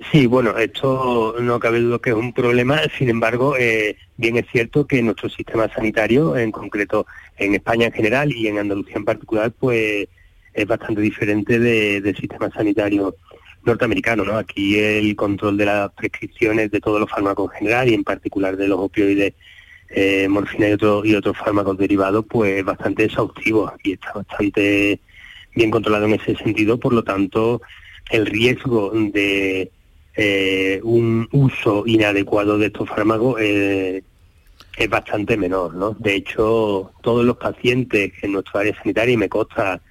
[0.09, 4.45] Sí, bueno, esto no cabe duda que es un problema, sin embargo, eh, bien es
[4.51, 7.05] cierto que nuestro sistema sanitario, en concreto
[7.37, 10.07] en España en general y en Andalucía en particular, pues
[10.53, 13.15] es bastante diferente del sistema sanitario
[13.63, 14.37] norteamericano, ¿no?
[14.37, 18.57] Aquí el control de las prescripciones de todos los fármacos en general y en particular
[18.57, 19.33] de los opioides,
[19.89, 24.99] eh, morfina y, otro, y otros fármacos derivados, pues es bastante exhaustivo y está bastante
[25.53, 27.61] bien controlado en ese sentido, por lo tanto,
[28.09, 29.71] el riesgo de
[30.15, 34.03] eh, un uso inadecuado de estos fármacos eh,
[34.77, 35.95] es bastante menor, ¿no?
[35.99, 39.81] De hecho, todos los pacientes en nuestra área sanitaria, y me consta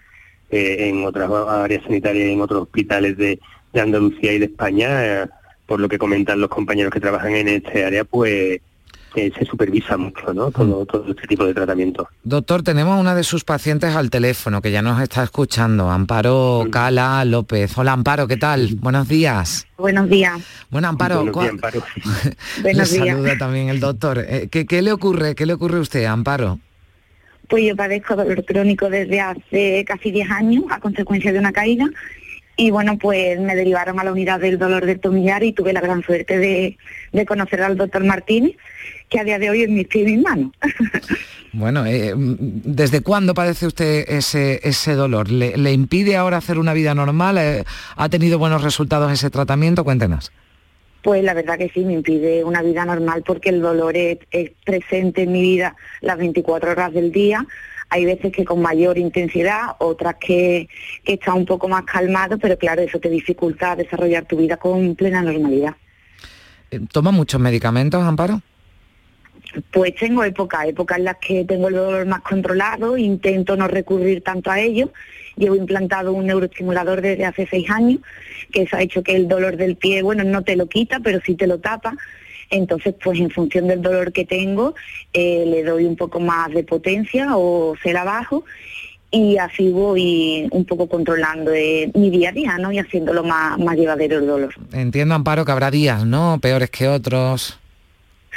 [0.50, 3.38] eh, en otras áreas sanitarias, en otros hospitales de,
[3.72, 5.30] de Andalucía y de España,
[5.66, 8.60] por lo que comentan los compañeros que trabajan en este área, pues
[9.14, 10.50] se supervisa mucho, ¿no?
[10.50, 12.08] Todo, todo este tipo de tratamiento.
[12.22, 17.24] Doctor, tenemos una de sus pacientes al teléfono que ya nos está escuchando, Amparo Cala
[17.24, 17.76] López.
[17.76, 18.76] Hola Amparo, ¿qué tal?
[18.76, 19.66] Buenos días.
[19.76, 20.40] Buenos días.
[20.70, 21.82] Bueno, Amparo, Buenos días, Amparo.
[22.86, 24.18] Saluda también el doctor.
[24.18, 25.34] Eh, ¿Qué, ¿Qué le ocurre?
[25.34, 26.58] ¿Qué le ocurre a usted, Amparo?
[27.48, 31.90] Pues yo padezco dolor crónico desde hace casi 10 años a consecuencia de una caída
[32.56, 35.80] y bueno, pues me derivaron a la unidad del dolor del tomillar y tuve la
[35.80, 36.76] gran suerte de,
[37.12, 38.56] de conocer al doctor Martínez,
[39.08, 40.52] que a día de hoy es mi pie y mis manos.
[41.52, 45.32] Bueno, eh, ¿desde cuándo padece usted ese, ese dolor?
[45.32, 47.38] ¿Le, le impide ahora hacer una vida normal?
[47.38, 47.64] Eh,
[47.96, 49.82] ¿Ha tenido buenos resultados ese tratamiento?
[49.82, 50.30] Cuéntenos.
[51.02, 54.52] Pues la verdad que sí, me impide una vida normal porque el dolor es, es
[54.64, 57.44] presente en mi vida las 24 horas del día.
[57.90, 60.68] Hay veces que con mayor intensidad, otras que,
[61.04, 64.94] que está un poco más calmado, pero claro, eso te dificulta desarrollar tu vida con
[64.94, 65.74] plena normalidad.
[66.70, 68.40] Eh, ¿Toma muchos medicamentos, Amparo?
[69.72, 74.22] Pues tengo épocas, épocas en las que tengo el dolor más controlado, intento no recurrir
[74.22, 74.92] tanto a ello.
[75.36, 78.00] Llevo implantado un neuroestimulador desde hace seis años,
[78.52, 81.20] que eso ha hecho que el dolor del pie, bueno, no te lo quita, pero
[81.24, 81.96] sí te lo tapa.
[82.50, 84.74] Entonces, pues en función del dolor que tengo,
[85.12, 88.44] eh, le doy un poco más de potencia o se la bajo
[89.12, 92.72] y así voy un poco controlando eh, mi día a día, ¿no?
[92.72, 94.54] Y haciéndolo más, más llevadero el dolor.
[94.72, 96.38] Entiendo, Amparo, que habrá días, ¿no?
[96.40, 97.59] Peores que otros.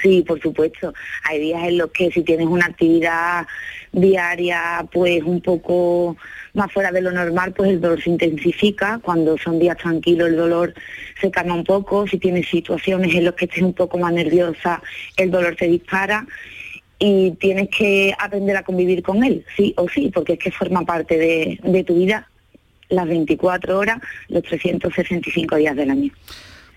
[0.02, 0.94] Sí, por supuesto.
[1.24, 3.46] Hay días en los que si tienes una actividad
[3.92, 6.18] diaria pues un poco
[6.54, 9.00] más fuera de lo normal, pues el dolor se intensifica.
[9.00, 10.74] Cuando son días tranquilos el dolor
[11.22, 12.08] se calma un poco.
[12.08, 14.82] Si tienes situaciones en las que estés un poco más nerviosa,
[15.18, 16.26] el dolor se dispara
[17.00, 20.86] y tienes que aprender a convivir con él, sí o sí, porque es que forma
[20.86, 22.30] parte de, de tu vida
[22.90, 26.12] las 24 horas, los 365 días del año.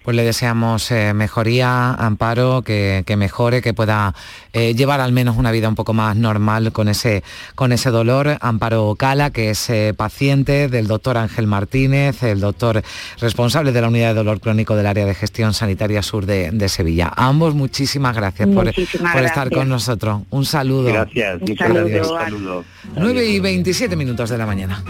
[0.06, 4.14] Pues le deseamos eh, mejoría, amparo, que, que, mejore, que pueda
[4.52, 7.24] eh, llevar al menos una vida un poco más normal con ese,
[7.56, 8.38] con ese dolor.
[8.40, 12.84] Amparo Cala, que es eh, paciente del doctor Ángel Martínez, el doctor
[13.18, 16.68] responsable de la unidad de dolor crónico del área de gestión sanitaria sur de, de
[16.68, 17.08] Sevilla.
[17.08, 19.58] A ambos muchísimas gracias por, Muchísimas por estar gracias.
[19.58, 20.22] con nosotros.
[20.30, 20.84] Un saludo.
[20.92, 21.88] Gracias, Un muchas saludo.
[21.88, 22.10] gracias.
[22.12, 22.64] Un saludo.
[22.96, 24.84] 9 y 27 minutos de la mañana.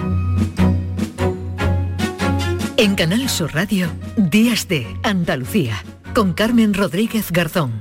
[2.78, 5.82] En Canal Sur Radio, Días de Andalucía,
[6.14, 7.72] con Carmen Rodríguez Garzón.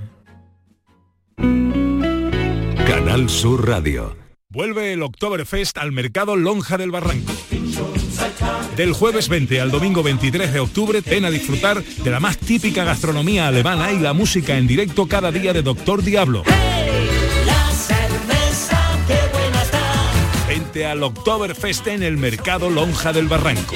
[2.88, 4.16] Canal Sur Radio.
[4.50, 7.34] Vuelve el Oktoberfest al mercado Lonja del Barranco.
[8.78, 12.86] Del jueves 20 al domingo 23 de octubre, ven a disfrutar de la más típica
[12.86, 16.44] gastronomía alemana y la música en directo cada día de Doctor Diablo.
[17.46, 20.48] La cerveza, qué buena está.
[20.48, 23.76] Vente al Oktoberfest en el mercado Lonja del Barranco.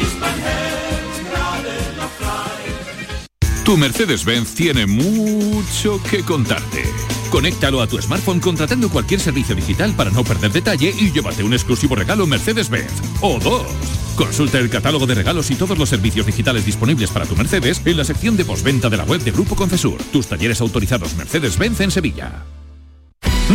[3.70, 6.92] Tu Mercedes-Benz tiene mucho que contarte.
[7.30, 11.54] Conéctalo a tu smartphone contratando cualquier servicio digital para no perder detalle y llévate un
[11.54, 12.92] exclusivo regalo Mercedes-Benz.
[13.22, 13.68] O dos.
[14.16, 17.98] Consulta el catálogo de regalos y todos los servicios digitales disponibles para tu Mercedes en
[17.98, 20.02] la sección de postventa de la web de Grupo Concesur.
[20.12, 22.44] Tus talleres autorizados Mercedes-Benz en Sevilla.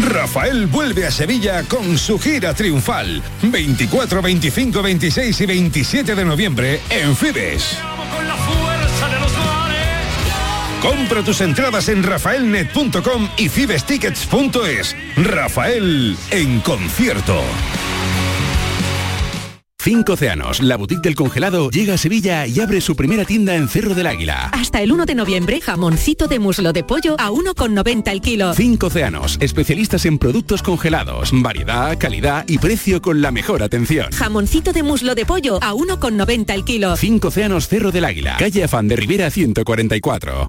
[0.00, 3.20] Rafael vuelve a Sevilla con su gira triunfal.
[3.42, 7.78] 24, 25, 26 y 27 de noviembre en Fibes.
[10.84, 14.94] Compra tus entradas en rafaelnet.com y fibestickets.es.
[15.16, 17.40] Rafael en concierto.
[19.82, 23.68] Cinco Océanos, la boutique del congelado, llega a Sevilla y abre su primera tienda en
[23.68, 24.50] Cerro del Águila.
[24.52, 28.54] Hasta el 1 de noviembre, jamoncito de muslo de pollo a 1,90 el kilo.
[28.54, 34.10] Cinco Océanos, especialistas en productos congelados, variedad, calidad y precio con la mejor atención.
[34.12, 36.96] Jamoncito de muslo de pollo a 1,90 el kilo.
[36.96, 40.48] Cinco Océanos Cerro del Águila, calle Afán de Rivera 144.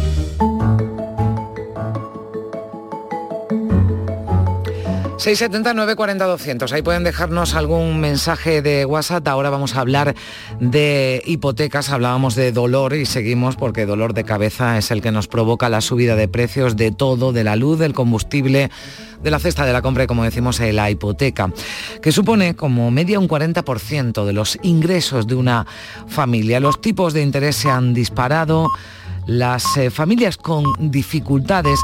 [5.21, 6.73] 679 40 200.
[6.73, 9.27] Ahí pueden dejarnos algún mensaje de WhatsApp.
[9.27, 10.15] Ahora vamos a hablar
[10.59, 11.91] de hipotecas.
[11.91, 15.81] Hablábamos de dolor y seguimos porque dolor de cabeza es el que nos provoca la
[15.81, 18.71] subida de precios de todo, de la luz, del combustible,
[19.21, 21.53] de la cesta de la compra y como decimos eh, la hipoteca,
[22.01, 25.67] que supone como media un 40% de los ingresos de una
[26.07, 26.59] familia.
[26.59, 28.69] Los tipos de interés se han disparado.
[29.27, 31.79] Las eh, familias con dificultades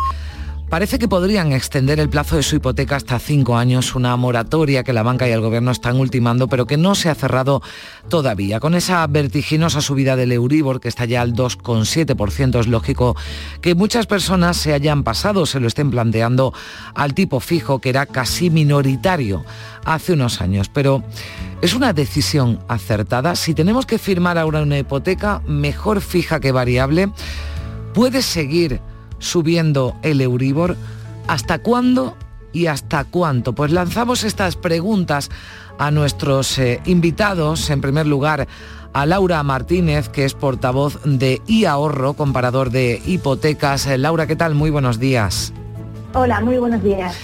[0.70, 4.92] Parece que podrían extender el plazo de su hipoteca hasta cinco años, una moratoria que
[4.92, 7.62] la banca y el gobierno están ultimando, pero que no se ha cerrado
[8.10, 8.60] todavía.
[8.60, 13.16] Con esa vertiginosa subida del Euribor, que está ya al 2,7%, es lógico
[13.62, 16.54] que muchas personas se hayan pasado, se lo estén planteando
[16.96, 19.46] al tipo fijo, que era casi minoritario
[19.86, 20.68] hace unos años.
[20.68, 21.02] Pero
[21.62, 23.38] es una decisión acertada.
[23.38, 27.10] Si tenemos que firmar ahora una hipoteca, mejor fija que variable,
[27.94, 28.82] puede seguir
[29.20, 30.78] subiendo el Euribor?
[31.28, 32.16] ¿Hasta cuándo
[32.54, 33.54] y hasta cuánto?
[33.54, 35.30] Pues lanzamos estas preguntas
[35.78, 37.70] a nuestros eh, invitados.
[37.70, 38.48] En primer lugar,
[38.94, 43.86] a Laura Martínez, que es portavoz de iAhorro, comparador de hipotecas.
[43.88, 44.56] Eh, Laura, ¿qué tal?
[44.56, 45.54] Muy buenos días.
[46.14, 47.16] Hola, muy buenos días.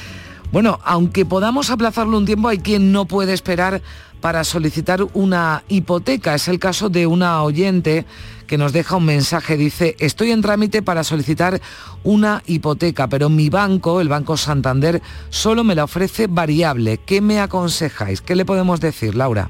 [0.52, 3.82] Bueno, aunque podamos aplazarlo un tiempo, hay quien no puede esperar
[4.22, 6.36] para solicitar una hipoteca.
[6.36, 8.06] Es el caso de una oyente
[8.54, 9.58] que nos deja un mensaje.
[9.58, 11.60] Dice, estoy en trámite para solicitar
[12.04, 17.00] una hipoteca, pero mi banco, el Banco Santander, solo me la ofrece variable.
[17.00, 18.22] ¿Qué me aconsejáis?
[18.22, 19.50] ¿Qué le podemos decir, Laura?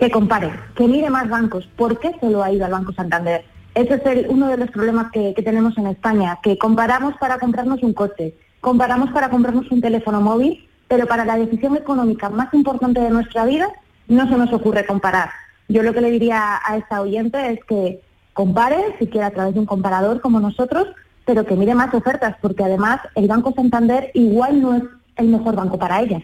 [0.00, 1.68] Que compare, que mire más bancos.
[1.76, 3.44] ¿Por qué solo ha ido al Banco Santander?
[3.76, 7.80] Ese es uno de los problemas que, que tenemos en España, que comparamos para comprarnos
[7.84, 12.98] un coche, comparamos para comprarnos un teléfono móvil, pero para la decisión económica más importante
[12.98, 13.68] de nuestra vida
[14.08, 15.30] no se nos ocurre comparar.
[15.68, 18.00] Yo lo que le diría a esta oyente es que
[18.32, 20.88] compare, si quiere a través de un comparador como nosotros,
[21.24, 24.82] pero que mire más ofertas, porque además el Banco Santander igual no es
[25.16, 26.22] el mejor banco para ellas.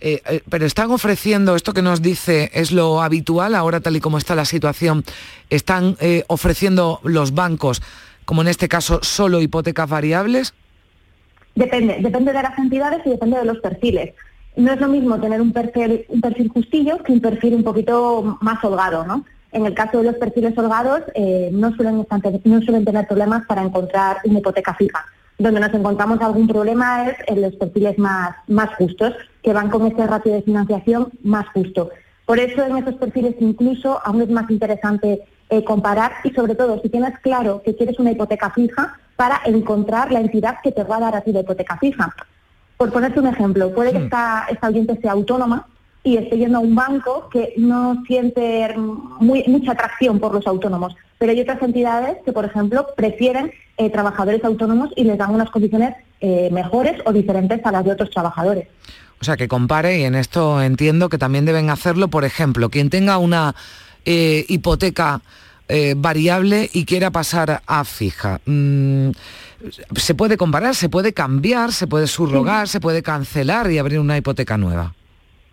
[0.00, 4.00] Eh, eh, pero están ofreciendo, esto que nos dice es lo habitual, ahora tal y
[4.00, 5.04] como está la situación,
[5.48, 7.82] están eh, ofreciendo los bancos,
[8.24, 10.54] como en este caso, solo hipotecas variables.
[11.54, 14.14] Depende, depende de las entidades y depende de los perfiles.
[14.56, 18.38] No es lo mismo tener un perfil, un perfil justillo que un perfil un poquito
[18.40, 19.24] más holgado, ¿no?
[19.56, 22.06] En el caso de los perfiles holgados, eh, no, suelen,
[22.44, 25.06] no suelen tener problemas para encontrar una hipoteca fija.
[25.38, 29.86] Donde nos encontramos algún problema es en los perfiles más, más justos, que van con
[29.86, 31.88] ese ratio de financiación más justo.
[32.26, 36.78] Por eso en esos perfiles incluso aún es más interesante eh, comparar y sobre todo
[36.82, 40.98] si tienes claro que quieres una hipoteca fija para encontrar la entidad que te va
[40.98, 42.14] a dar a ti la hipoteca fija.
[42.76, 44.04] Por ponerte un ejemplo, puede que hmm.
[44.04, 45.66] esta, esta oyente sea autónoma
[46.06, 48.72] y esté yendo a un banco que no siente
[49.18, 50.94] mucha atracción por los autónomos.
[51.18, 55.50] Pero hay otras entidades que, por ejemplo, prefieren eh, trabajadores autónomos y les dan unas
[55.50, 58.68] condiciones eh, mejores o diferentes a las de otros trabajadores.
[59.20, 62.88] O sea, que compare y en esto entiendo que también deben hacerlo, por ejemplo, quien
[62.88, 63.56] tenga una
[64.04, 65.20] eh, hipoteca
[65.96, 68.40] variable y quiera pasar a fija.
[68.46, 69.10] Mm,
[69.96, 74.16] se puede comparar, se puede cambiar, se puede subrogar, se puede cancelar y abrir una
[74.16, 74.94] hipoteca nueva.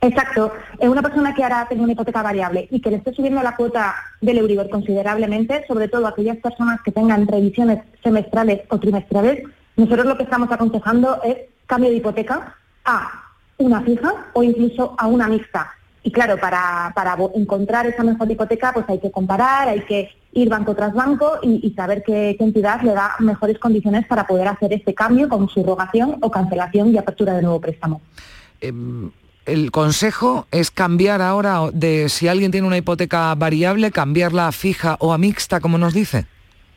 [0.04, 0.52] Exacto.
[0.80, 3.56] Es una persona que ahora tiene una hipoteca variable y que le esté subiendo la
[3.56, 9.44] cuota del Euribor considerablemente, sobre todo aquellas personas que tengan revisiones semestrales o trimestrales,
[9.78, 11.38] nosotros lo que estamos aconsejando es
[11.68, 13.24] cambio de hipoteca a
[13.58, 15.72] una fija o incluso a una mixta.
[16.04, 20.50] Y claro, para, para encontrar esa mejor hipoteca, pues hay que comparar, hay que ir
[20.50, 24.94] banco tras banco y, saber qué, entidad le da mejores condiciones para poder hacer este
[24.94, 28.02] cambio con subrogación o cancelación y apertura de nuevo préstamo.
[28.60, 29.10] Em,
[29.45, 34.97] el consejo es cambiar ahora de si alguien tiene una hipoteca variable, cambiarla a fija
[34.99, 36.25] o a mixta, como nos dice.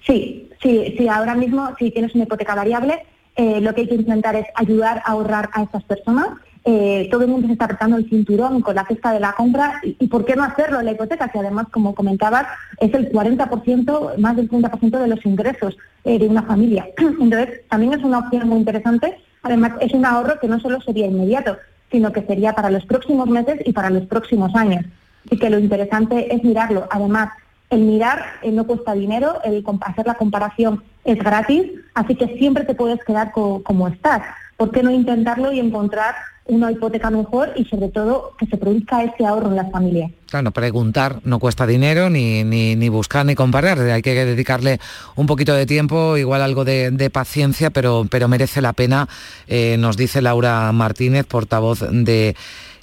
[0.07, 1.09] Sí, sí, sí.
[1.09, 3.05] Ahora mismo, si tienes una hipoteca variable,
[3.37, 6.29] eh, lo que hay que intentar es ayudar a ahorrar a estas personas.
[6.65, 9.81] Eh, todo el mundo se está apretando el cinturón con la cesta de la compra
[9.85, 12.47] y, por qué no hacerlo en la hipoteca, que además, como comentabas,
[12.81, 16.89] es el 40%, más del 30% de los ingresos eh, de una familia.
[16.97, 19.17] Entonces, también es una opción muy interesante.
[19.43, 21.57] Además, es un ahorro que no solo sería inmediato,
[21.91, 24.85] sino que sería para los próximos meses y para los próximos años.
[25.27, 26.87] Así que lo interesante es mirarlo.
[26.91, 27.31] Además,
[27.71, 32.65] el mirar eh, no cuesta dinero, el hacer la comparación es gratis, así que siempre
[32.65, 34.23] te puedes quedar como estás.
[34.57, 36.15] ¿Por qué no intentarlo y encontrar
[36.49, 40.11] una hipoteca mejor y sobre todo que se produzca ese ahorro en las familias.
[40.27, 44.81] Claro, preguntar no cuesta dinero ni, ni, buscar ni comparar, hay que dedicarle
[45.15, 49.09] un poquito de tiempo, igual algo de, paciencia, pero, pero merece la pena,
[49.47, 52.35] eh, nos dice Laura Martínez, portavoz de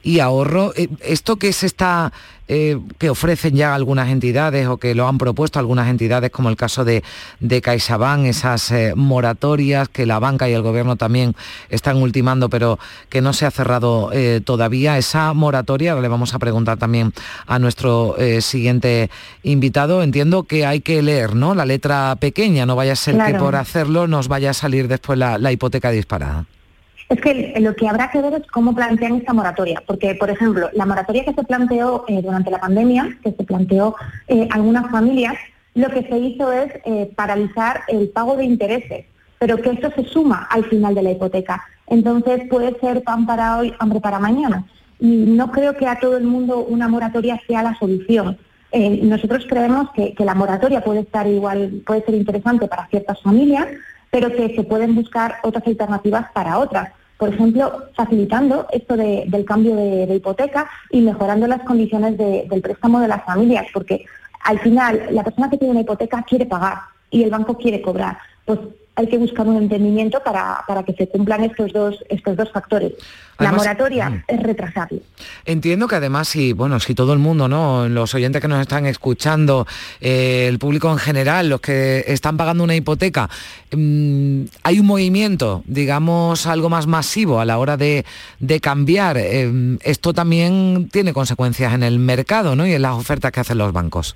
[0.04, 0.74] y ahorro.
[0.76, 2.12] Eh, esto que se está
[2.50, 6.58] eh, que ofrecen ya algunas entidades o que lo han propuesto algunas entidades, como el
[6.58, 7.02] caso de,
[7.40, 11.36] de CaixaBank, esas eh, moratorias que la banca y el gobierno también
[11.70, 12.78] están ultimando, pero
[13.08, 14.12] que no se ha cerrado
[14.44, 14.98] todavía.
[14.98, 17.14] Esa moratoria, le vamos a preguntar también
[17.48, 19.10] a nuestro siguiente
[19.44, 21.56] invitado, entiendo que hay que leer ¿no?
[21.56, 25.18] la letra pequeña, no vaya a ser que por hacerlo nos vaya a salir después
[25.18, 26.46] la hipoteca disparada.
[27.14, 30.72] Es que lo que habrá que ver es cómo plantean esta moratoria, porque, por ejemplo,
[30.74, 33.96] la moratoria que se planteó eh, durante la pandemia, que se planteó
[34.28, 35.36] eh, algunas familias,
[35.76, 39.06] lo que se hizo es eh, paralizar el pago de intereses,
[39.38, 41.64] pero que eso se suma al final de la hipoteca.
[41.86, 44.66] Entonces puede ser pan para hoy, hambre para mañana.
[45.00, 48.40] Y no creo que a todo el mundo una moratoria sea la solución.
[49.04, 53.68] nosotros creemos que, que la moratoria puede estar igual, puede ser interesante para ciertas familias,
[54.10, 59.76] pero que se pueden buscar otras alternativas para otras por ejemplo, facilitando esto del cambio
[59.76, 64.06] de, hipoteca y mejorando las condiciones del préstamo de las familias, porque
[64.44, 68.18] al final la persona que tiene una hipoteca quiere pagar y el banco quiere cobrar.
[68.46, 68.60] Pues
[68.96, 72.94] hay que buscar un entendimiento para, que se cumplan estos dos, estos dos factores.
[73.40, 75.02] la moratoria es retrasable.
[75.46, 77.90] Entiendo que además, si, bueno, si todo el mundo, ¿no?
[77.90, 79.66] Los oyentes que nos están escuchando,
[80.00, 83.30] eh, el público en general, los que están pagando una hipoteca,
[83.72, 88.06] mm, hay un movimiento, digamos, algo más masivo a la hora de,
[88.62, 89.18] cambiar.
[89.18, 92.68] Eh, esto también tiene consecuencias en el mercado, ¿no?
[92.68, 94.16] Y en las ofertas que hacen los bancos.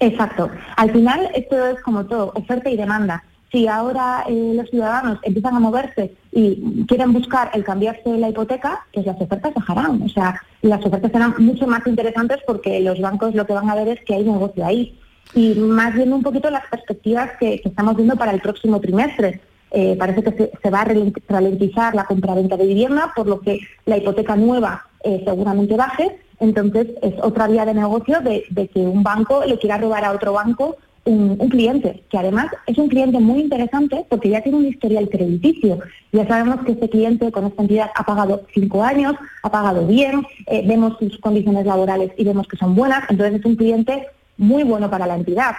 [0.00, 0.50] Exacto.
[0.76, 3.22] Al final esto es como todo, oferta y demanda
[3.54, 8.84] si ahora eh, los ciudadanos empiezan a moverse y quieren buscar el cambiarse la hipoteca,
[8.92, 10.02] pues las ofertas bajarán.
[10.02, 13.76] O sea, las ofertas serán mucho más interesantes porque los bancos lo que van a
[13.76, 14.98] ver es que hay negocio ahí.
[15.36, 19.40] Y más bien un poquito las perspectivas que, estamos viendo para el próximo trimestre.
[19.70, 20.88] Eh, parece que se, va a
[21.28, 26.18] ralentizar la compra-venta de vivienda, por lo que la hipoteca nueva eh, seguramente baje.
[26.40, 30.12] Entonces es otra vía de negocio de, de que un banco le quiera robar a
[30.12, 34.66] otro banco un, cliente, que además es un cliente muy interesante porque ya tiene un
[34.66, 35.78] historial crediticio.
[36.12, 40.26] Ya sabemos que este cliente con esta entidad ha pagado cinco años, ha pagado bien,
[40.46, 44.06] eh, vemos sus condiciones laborales y vemos que son buenas, entonces es un cliente
[44.38, 45.54] muy bueno para la entidad.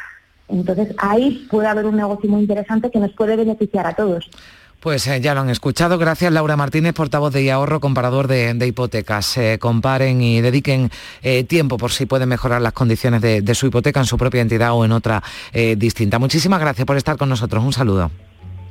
[0.47, 4.29] Entonces ahí puede haber un negocio muy interesante que nos puede beneficiar a todos.
[4.85, 5.97] Pues eh, ya lo han escuchado.
[5.97, 9.39] Gracias Laura Martínez, portavoz de ahorro, comparador de, hipotecas.
[9.59, 10.91] comparen y dediquen
[11.23, 14.73] eh, tiempo por si pueden mejorar las condiciones de, su hipoteca en su propia entidad
[14.73, 15.23] o en otra
[15.53, 16.19] eh, distinta.
[16.19, 17.63] Muchísimas gracias por estar con nosotros.
[17.63, 18.11] Un saludo.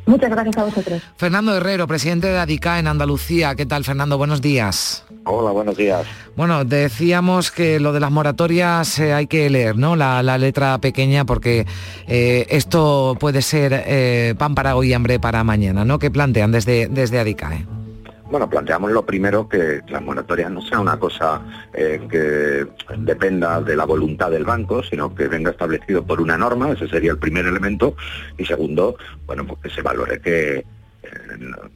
[0.07, 1.03] Muchas gracias a vosotros.
[1.17, 3.55] Fernando Herrero, presidente de ADICA en Andalucía.
[3.55, 4.19] ¿Qué tal, Fernando?
[4.19, 5.05] Buenos días.
[5.25, 6.07] Hola, buenos días.
[6.37, 9.97] Bueno, decíamos que lo de las moratorias eh, hay que leer, ¿no?
[9.97, 11.67] La, letra pequeña porque
[12.07, 15.99] eh, esto puede ser eh, pan para hoy y hambre para mañana, ¿no?
[15.99, 17.84] ¿Qué plantean desde, desde ADICAE?
[18.31, 22.67] Bueno, planteamos lo primero que las moratorias no sea una cosa eh, que
[22.99, 27.13] dependa de la voluntad del banco, sino que venga establecido por una norma, ese sería
[27.13, 27.97] el primer elemento,
[28.39, 28.97] y segundo,
[29.27, 30.65] bueno, pues que se valore que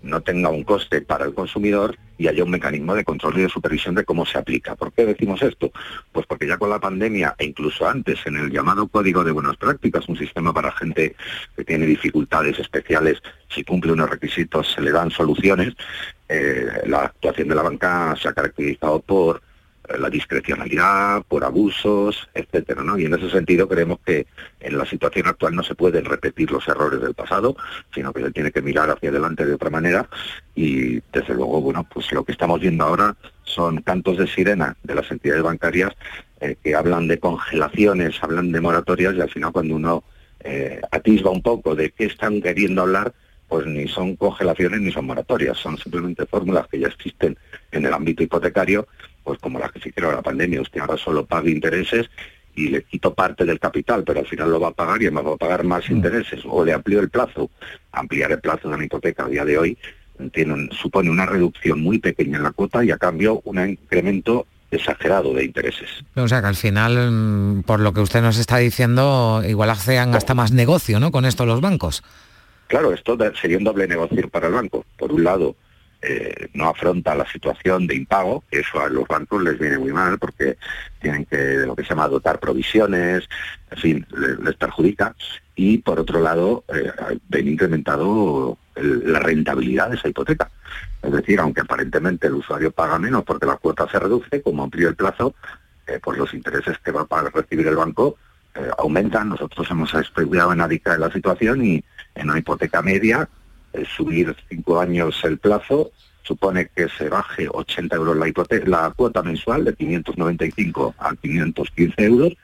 [0.03, 3.49] no tenga un coste para el consumidor y haya un mecanismo de control y de
[3.49, 4.74] supervisión de cómo se aplica.
[4.74, 5.70] ¿Por qué decimos esto?
[6.12, 9.57] Pues porque ya con la pandemia e incluso antes en el llamado Código de Buenas
[9.57, 11.14] Prácticas, un sistema para gente
[11.57, 13.18] que tiene dificultades especiales,
[13.49, 15.74] si cumple unos requisitos se le dan soluciones,
[16.29, 19.43] eh, la actuación de la banca se ha caracterizado por
[19.97, 22.99] la discrecionalidad, por abusos, etcétera, ¿no?
[22.99, 24.26] Y en ese sentido creemos que
[24.61, 27.57] en la situación actual no se pueden repetir los errores del pasado,
[27.95, 30.09] sino que se tiene que mirar hacia adelante de otra manera
[30.55, 34.95] y desde luego, bueno, pues lo que estamos viendo ahora son cantos de sirena de
[34.95, 35.93] las entidades bancarias
[36.41, 40.05] eh, que hablan de congelaciones, hablan de moratorias y al final cuando uno
[40.41, 43.14] eh, atisba un poco de qué están queriendo hablar,
[43.49, 47.36] pues ni son congelaciones ni son moratorias, son simplemente fórmulas que ya existen
[47.72, 48.86] en el ámbito hipotecario
[49.28, 52.09] pues como las que se hicieron la pandemia, usted ahora solo paga intereses
[52.55, 55.26] y le quito parte del capital, pero al final lo va a pagar y además
[55.26, 55.92] va a pagar más mm.
[55.92, 57.51] intereses, o le amplío el plazo.
[57.92, 59.78] Ampliar el plazo de una hipoteca a día de hoy
[60.32, 65.34] tiene, supone una reducción muy pequeña en la cuota y a cambio un incremento exagerado
[65.34, 65.90] de intereses.
[66.16, 70.14] O sea que al final, mm, por lo que usted nos está diciendo, igual hacen
[70.14, 71.12] hasta más negocio, ¿no?
[71.12, 72.03] Con esto los bancos.
[72.69, 74.85] Claro, esto sería un doble negocio para el banco.
[74.97, 75.57] Por un lado,
[76.03, 80.19] eh, no afronta la situación de impago, eso a los bancos les viene muy mal
[80.19, 80.57] porque
[81.01, 83.29] tienen que, de lo que se llama, dotar provisiones,
[83.71, 84.07] en fin,
[84.45, 85.16] les, perjudica.
[85.57, 86.93] Y por otro lado, eh,
[87.29, 90.51] ven incrementado la rentabilidad de esa hipoteca.
[91.03, 94.89] Es decir, aunque aparentemente el usuario paga menos porque la cuota se reduce, como amplía
[94.89, 95.35] el plazo,
[95.87, 98.16] eh, pues los intereses que va a recibir el banco
[98.55, 99.30] eh, aumentan.
[99.30, 101.84] Nosotros hemos estudiado en ADICA la situación y
[102.14, 103.28] en una hipoteca media
[103.96, 105.92] subir cinco años el plazo
[106.22, 108.30] supone que se baje 80 euros la,
[108.66, 112.34] la cuota mensual de 595 a 515 euros,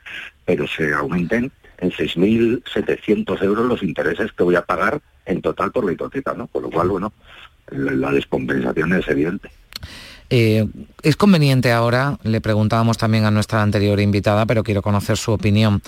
[0.46, 5.84] pero se aumenten en 6.700 euros los intereses que voy a pagar en total por
[5.84, 6.46] la hipoteca, ¿no?
[6.46, 7.12] Por lo cual, bueno,
[7.70, 9.50] la descompensación es evidente.
[10.31, 10.66] Eh,
[11.03, 15.83] es conveniente ahora, le preguntábamos también a nuestra anterior invitada, pero quiero conocer su opinión,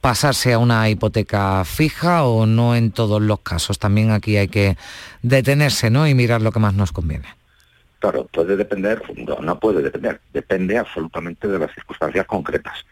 [0.00, 3.78] pasarse a una hipoteca fija o no en todos los casos.
[3.78, 4.76] También aquí hay que
[5.22, 6.06] detenerse ¿no?
[6.06, 7.28] y mirar lo que más nos conviene.
[7.98, 9.02] Claro, puede depender,
[9.42, 12.86] no, puede depender, depende absolutamente de las circunstancias concretas.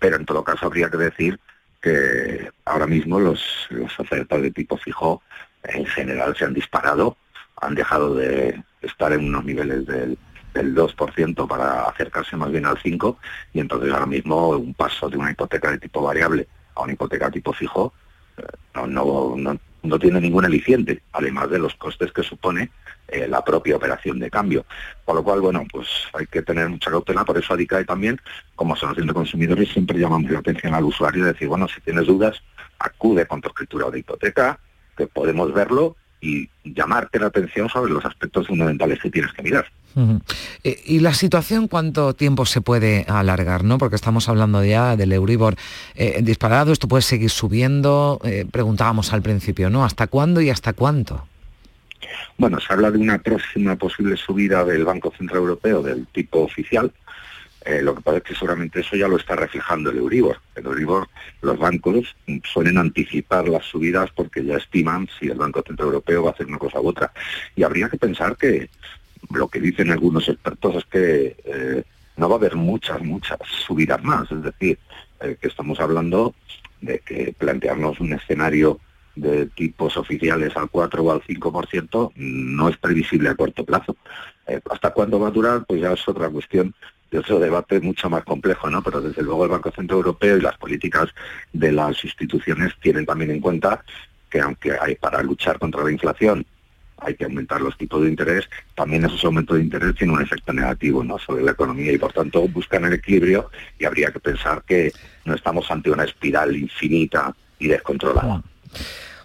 [0.00, 1.38] Pero en todo caso habría que decir
[1.80, 5.22] que ahora mismo los, los ofertas de tipo fijo
[5.62, 7.16] en general se han disparado,
[7.60, 10.18] han dejado de estar en unos niveles del,
[10.54, 13.16] del 2% para acercarse más bien al 5%
[13.52, 17.30] y entonces ahora mismo un paso de una hipoteca de tipo variable a una hipoteca
[17.30, 17.92] tipo fijo
[18.36, 18.42] eh,
[18.74, 22.70] no, no, no, no tiene ningún aliciente, además de los costes que supone
[23.08, 24.66] eh, la propia operación de cambio.
[25.04, 28.20] Por lo cual, bueno, pues hay que tener mucha cautela, por eso ADICAE también,
[28.54, 32.06] como asociación de consumidores, siempre llamamos la atención al usuario de decir, bueno, si tienes
[32.06, 32.42] dudas,
[32.78, 34.58] acude con tu escritura o de hipoteca,
[34.96, 39.66] que podemos verlo y llamarte la atención sobre los aspectos fundamentales que tienes que mirar.
[40.64, 43.64] Eh, ¿Y la situación cuánto tiempo se puede alargar?
[43.64, 43.78] ¿no?
[43.78, 45.56] Porque estamos hablando ya del Euribor
[45.94, 48.20] eh, disparado, esto puede seguir subiendo,
[48.50, 49.84] preguntábamos al principio, ¿no?
[49.84, 51.26] ¿Hasta cuándo y hasta cuánto?
[52.36, 56.92] Bueno, se habla de una próxima posible subida del Banco Central Europeo del tipo oficial.
[57.64, 60.40] Eh, lo que pasa es que seguramente eso ya lo está reflejando el Euribor.
[60.54, 61.08] El Euribor,
[61.42, 66.30] los bancos suelen anticipar las subidas porque ya estiman si el Banco Central Europeo va
[66.30, 67.12] a hacer una cosa u otra.
[67.56, 68.70] Y habría que pensar que
[69.30, 71.84] lo que dicen algunos expertos es que eh,
[72.16, 74.30] no va a haber muchas, muchas subidas más.
[74.30, 74.78] Es decir,
[75.20, 76.34] eh, que estamos hablando
[76.80, 78.80] de que plantearnos un escenario
[79.16, 83.96] de tipos oficiales al 4 o al 5% no es previsible a corto plazo.
[84.46, 85.64] Eh, ¿Hasta cuándo va a durar?
[85.66, 86.74] Pues ya es otra cuestión
[87.10, 88.82] de otro debate mucho más complejo, ¿no?
[88.82, 91.08] Pero desde luego el Banco Central Europeo y las políticas
[91.52, 93.82] de las instituciones tienen también en cuenta
[94.30, 96.44] que aunque hay para luchar contra la inflación
[97.00, 100.52] hay que aumentar los tipos de interés, también esos aumentos de interés tienen un efecto
[100.52, 101.18] negativo ¿no?
[101.18, 104.92] sobre la economía y por tanto buscan el equilibrio y habría que pensar que
[105.24, 108.42] no estamos ante una espiral infinita y descontrolada.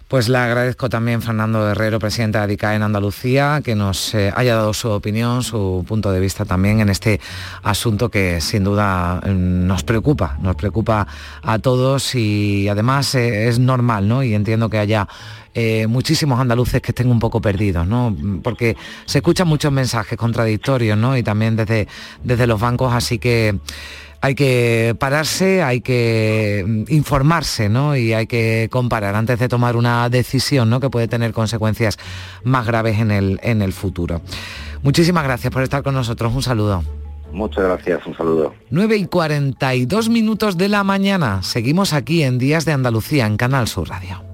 [0.06, 4.54] Pues le agradezco también Fernando Herrero, presidente de ADICA en Andalucía, que nos eh, haya
[4.54, 7.20] dado su opinión, su punto de vista también en este
[7.62, 11.06] asunto que sin duda mm, nos preocupa, nos preocupa
[11.42, 14.22] a todos y además eh, es normal, ¿no?
[14.22, 15.08] Y entiendo que haya
[15.54, 18.14] eh, muchísimos andaluces que estén un poco perdidos, ¿no?
[18.42, 18.76] Porque
[19.06, 21.16] se escuchan muchos mensajes contradictorios, ¿no?
[21.16, 21.88] Y también desde,
[22.22, 23.58] desde los bancos, así que
[24.24, 27.94] hay que pararse, hay que mm, informarse ¿no?
[27.94, 30.80] y hay que comparar antes de tomar una decisión ¿no?
[30.80, 31.98] que puede tener consecuencias
[32.42, 34.22] más graves en el, en el futuro.
[34.82, 36.34] Muchísimas gracias por estar con nosotros.
[36.34, 36.82] Un saludo.
[37.32, 38.54] Muchas gracias, un saludo.
[38.70, 41.42] 9 y 42 minutos de la mañana.
[41.42, 44.33] Seguimos aquí en Días de Andalucía, en Canal Sur Radio.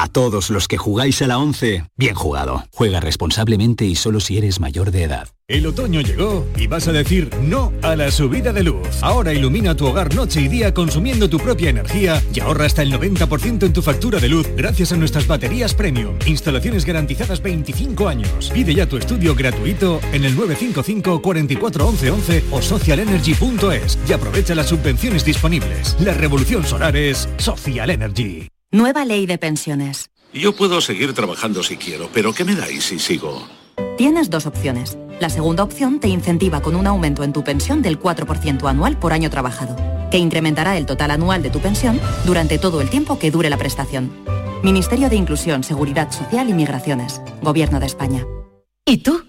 [0.00, 2.64] A todos los que jugáis a la 11, bien jugado.
[2.70, 5.26] Juega responsablemente y solo si eres mayor de edad.
[5.48, 8.86] El otoño llegó y vas a decir no a la subida de luz.
[9.02, 12.92] Ahora ilumina tu hogar noche y día consumiendo tu propia energía y ahorra hasta el
[12.92, 16.16] 90% en tu factura de luz gracias a nuestras baterías premium.
[16.26, 18.52] Instalaciones garantizadas 25 años.
[18.54, 24.54] Pide ya tu estudio gratuito en el 955 44 11 11 o socialenergy.es y aprovecha
[24.54, 25.96] las subvenciones disponibles.
[25.98, 28.48] La revolución solar es Social Energy.
[28.70, 30.10] Nueva ley de pensiones.
[30.34, 33.48] Yo puedo seguir trabajando si quiero, pero ¿qué me dais si sigo?
[33.96, 34.98] Tienes dos opciones.
[35.20, 39.14] La segunda opción te incentiva con un aumento en tu pensión del 4% anual por
[39.14, 39.74] año trabajado,
[40.10, 43.56] que incrementará el total anual de tu pensión durante todo el tiempo que dure la
[43.56, 44.12] prestación.
[44.62, 47.22] Ministerio de Inclusión, Seguridad Social y Migraciones.
[47.40, 48.26] Gobierno de España.
[48.84, 49.24] ¿Y tú?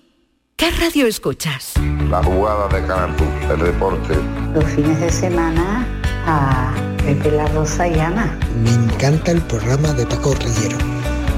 [0.58, 1.76] ¿Qué radio escuchas?
[2.10, 3.16] La jugada de Canal
[3.50, 4.18] el deporte.
[4.54, 5.88] Los fines de semana
[6.26, 8.38] a Pepe La Rosa y Ana.
[8.64, 10.78] Me encanta el programa de Paco Rillero,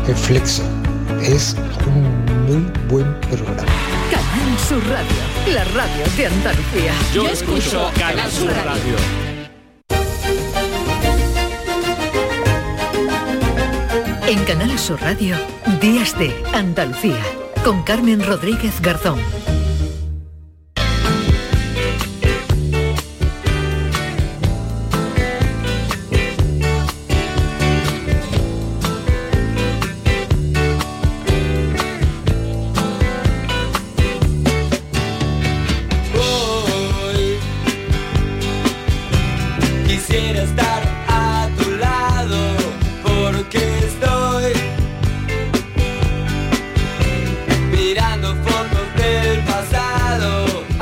[0.08, 0.64] El Flexo.
[1.22, 1.56] Es
[1.88, 3.64] un muy buen programa.
[4.12, 6.94] Canal Sur Radio, la radio de Andalucía.
[7.14, 8.96] Yo, escucho Canal Sur Radio.
[14.28, 15.36] En Canal Sur Radio,
[15.82, 17.22] Días de Andalucía.
[17.64, 19.41] con Carmen Rodríguez Garzón.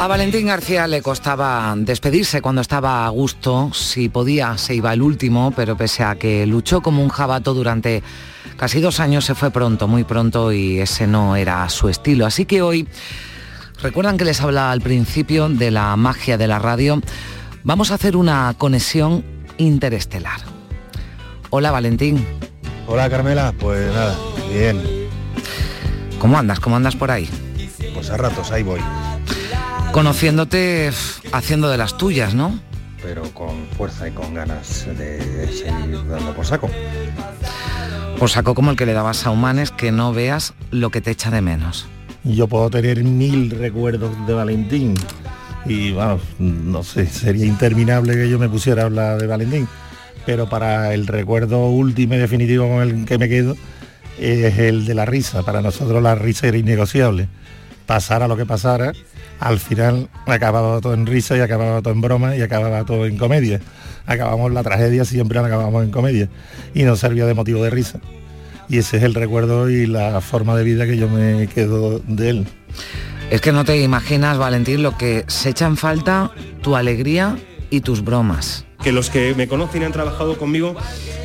[0.10, 5.54] Valentín García le costaba despedirse cuando estaba a gusto, si podía se iba el último,
[5.56, 8.02] pero pese a que luchó como un jabato durante
[8.58, 12.26] casi dos años se fue pronto, muy pronto y ese no era su estilo.
[12.26, 12.88] Así que hoy,
[13.84, 17.00] recuerdan que les hablaba al principio de la magia de la radio,
[17.64, 19.24] vamos a hacer una conexión
[19.60, 20.40] interestelar.
[21.52, 22.26] Hola Valentín,
[22.88, 24.18] Hola Carmela, pues nada,
[24.52, 24.82] bien,
[26.18, 26.60] ¿cómo andas?
[26.60, 27.30] ¿Cómo andas por ahí?
[27.94, 28.80] pues a ratos ahí voy,
[29.92, 30.92] Conociéndote
[31.32, 32.60] haciendo de las tuyas, ¿no?
[33.02, 36.70] pero con fuerza y con ganas de seguir dando por saco.
[38.18, 41.12] Pues saco como el que le dabas a Humanes que no veas lo que te
[41.12, 41.88] echa de menos.
[42.24, 44.96] Yo puedo tener mil recuerdos de Valentín
[45.66, 49.68] y vamos, no sé, sería interminable que yo me pusiera a hablar de Valentín,
[50.26, 53.56] pero para el recuerdo último y definitivo con el que me quedo
[54.20, 55.44] es el de la risa.
[55.44, 57.30] Para nosotros la risa era innegociable.
[57.86, 58.92] Pasara lo que pasara,
[59.40, 63.18] al final acababa todo en risa y acababa todo en broma y acababa todo en
[63.18, 63.62] comedia.
[64.06, 66.30] Acabamos la tragedia, siempre la acabamos en comedia
[66.74, 68.00] y nos servía de motivo de risa.
[68.68, 72.30] Y ese es el recuerdo y la forma de vida que yo me quedo de
[72.30, 72.48] él.
[73.32, 76.32] Es que no te imaginas, Valentín, lo que se echa en falta
[76.62, 77.38] tu alegría
[77.70, 78.66] y tus bromas.
[78.84, 80.76] que los que me conocen y han trabajado conmigo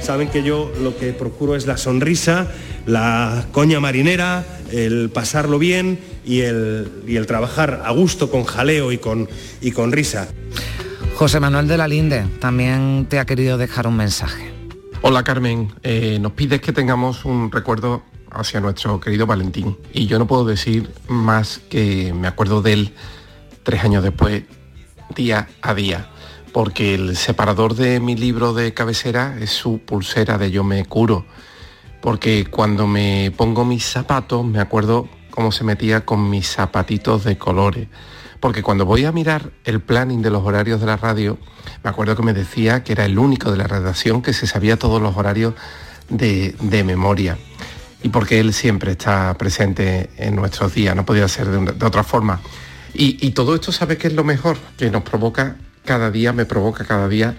[0.03, 2.49] saben que yo lo que procuro es la sonrisa,
[2.85, 8.93] la coña marinera, el pasarlo bien y el, y el trabajar a gusto con jaleo
[8.93, 9.29] y con,
[9.61, 10.29] y con risa.
[11.17, 14.53] José Manuel de la Linde también te ha querido dejar un mensaje.
[15.03, 20.19] Hola Carmen, Eh, nos pides que tengamos un recuerdo hacia nuestro querido Valentín y yo
[20.19, 22.95] no puedo decir más que me acuerdo de él
[23.63, 24.45] tres años después,
[25.15, 26.11] día a día,
[26.53, 31.27] porque el separador de mi libro de cabecera es su pulsera de Yo me curo,
[32.01, 37.37] porque cuando me pongo mis zapatos me acuerdo cómo se metía con mis zapatitos de
[37.37, 37.89] colores.
[38.39, 41.39] Porque cuando voy a mirar el planning de los horarios de la radio,
[41.83, 44.77] me acuerdo que me decía que era el único de la redacción que se sabía
[44.77, 45.55] todos los horarios
[46.09, 47.37] de, de memoria.
[48.05, 52.41] Y porque él siempre está presente en nuestros días, no podía ser de, otra forma.
[52.93, 54.57] Y, y todo esto, ¿sabe qué es lo mejor?
[54.79, 57.35] Que nos provoca cada día, me provoca cada día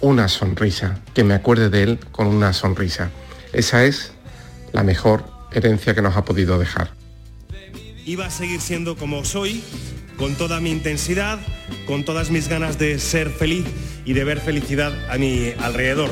[0.00, 3.10] una sonrisa, que me acuerde de él con una sonrisa.
[3.52, 4.12] Esa es
[4.72, 7.03] la mejor herencia que nos ha podido dejar.
[8.06, 9.62] Iba a seguir siendo como soy,
[10.18, 11.38] con toda mi intensidad,
[11.86, 13.64] con todas mis ganas de ser feliz
[14.04, 16.10] y de ver felicidad a mi alrededor.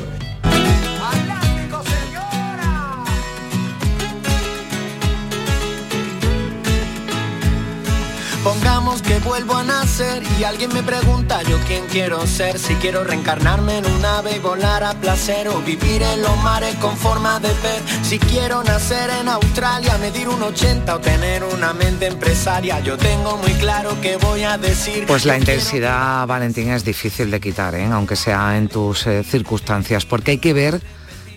[9.03, 13.77] Que vuelvo a nacer y alguien me pregunta yo quién quiero ser, si quiero reencarnarme
[13.77, 17.49] en un ave y volar a placer o vivir en los mares con forma de
[17.49, 22.97] pez, si quiero nacer en Australia, medir un 80 o tener una mente empresaria, yo
[22.97, 25.05] tengo muy claro que voy a decir.
[25.05, 27.85] Pues la intensidad, Valentín, es difícil de quitar, ¿eh?
[27.85, 30.81] aunque sea en tus eh, circunstancias, porque hay que ver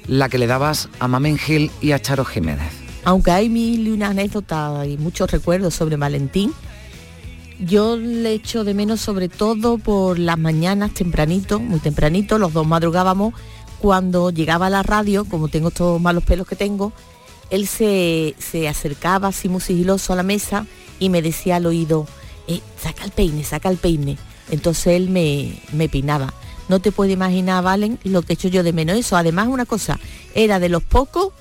[0.07, 2.73] la que le dabas a Mamen Gil y a Charo Jiménez.
[3.05, 6.53] Aunque hay mil y una anécdotas y muchos recuerdos sobre Valentín,
[7.61, 12.67] yo le echo de menos sobre todo por las mañanas tempranito, muy tempranito, los dos
[12.67, 13.35] madrugábamos,
[13.79, 16.93] cuando llegaba a la radio, como tengo estos malos pelos que tengo,
[17.51, 20.67] él se, se acercaba así muy sigiloso a la mesa
[20.99, 22.07] y me decía al oído,
[22.49, 24.17] "Eh, saca el peine, saca el peine.
[24.51, 26.33] Entonces él me, me peinaba.
[26.69, 29.17] No te puedes imaginar, Valen, lo que echo yo de menos eso.
[29.17, 29.99] Además, una cosa,
[30.35, 31.33] era de los pocos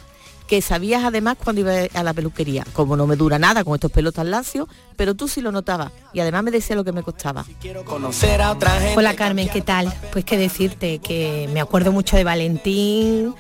[0.48, 2.66] que sabías además cuando iba a la peluquería.
[2.74, 5.92] Como no me dura nada con estos pelos tan lacios, pero tú sí lo notabas.
[6.14, 7.46] Y además me decía lo que me costaba.
[7.86, 8.98] conocer a otra gente.
[8.98, 9.94] Hola Carmen, ¿qué tal?
[10.12, 13.36] Pues qué decirte, que me acuerdo mucho de Valentín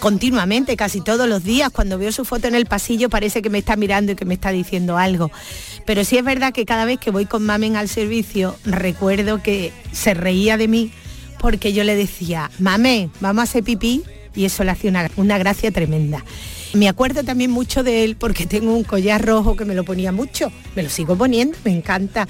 [0.00, 3.58] continuamente, casi todos los días, cuando veo su foto en el pasillo parece que me
[3.58, 5.30] está mirando y que me está diciendo algo.
[5.84, 9.72] Pero sí es verdad que cada vez que voy con Mamen al servicio, recuerdo que
[9.92, 10.92] se reía de mí
[11.38, 14.02] porque yo le decía, Mamen, vamos a hacer pipí,
[14.34, 16.24] y eso le una, una gracia tremenda.
[16.72, 20.12] Me acuerdo también mucho de él porque tengo un collar rojo que me lo ponía
[20.12, 22.28] mucho, me lo sigo poniendo, me encanta.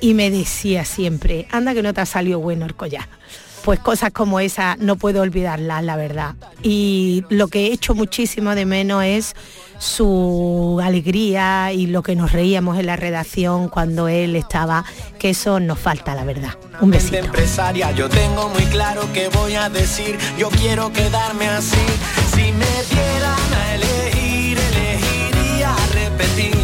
[0.00, 3.08] Y me decía siempre, anda que no te ha salido bueno el collar.
[3.68, 6.36] Pues cosas como esa no puedo olvidarlas, la verdad.
[6.62, 9.36] Y lo que he hecho muchísimo de menos es
[9.78, 14.86] su alegría y lo que nos reíamos en la redacción cuando él estaba,
[15.18, 16.54] que eso nos falta, la verdad.
[16.80, 17.18] Un besito.
[17.18, 21.76] empresaria, yo tengo muy claro que voy a decir, yo quiero quedarme así.
[22.34, 26.57] Si me dieran a elegir, elegiría repetir.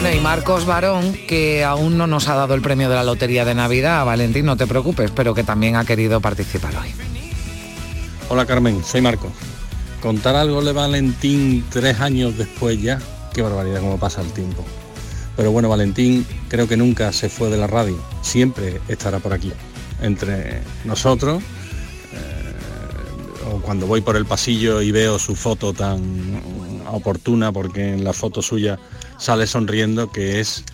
[0.00, 3.44] Bueno, y Marcos Barón, que aún no nos ha dado el premio de la Lotería
[3.44, 6.94] de Navidad, Valentín, no te preocupes, pero que también ha querido participar hoy.
[8.28, 9.32] Hola Carmen, soy Marco.
[10.00, 13.00] Contar algo de Valentín tres años después ya,
[13.34, 14.64] qué barbaridad cómo pasa el tiempo.
[15.36, 19.52] Pero bueno, Valentín creo que nunca se fue de la radio, siempre estará por aquí,
[20.00, 21.42] entre nosotros,
[22.12, 26.40] eh, cuando voy por el pasillo y veo su foto tan
[26.86, 28.78] oportuna, porque en la foto suya
[29.18, 30.64] sale sonriendo, que es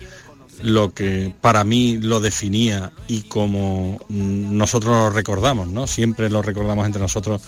[0.61, 5.87] lo que para mí lo definía y como nosotros lo recordamos, ¿no?
[5.87, 7.41] Siempre lo recordamos entre nosotros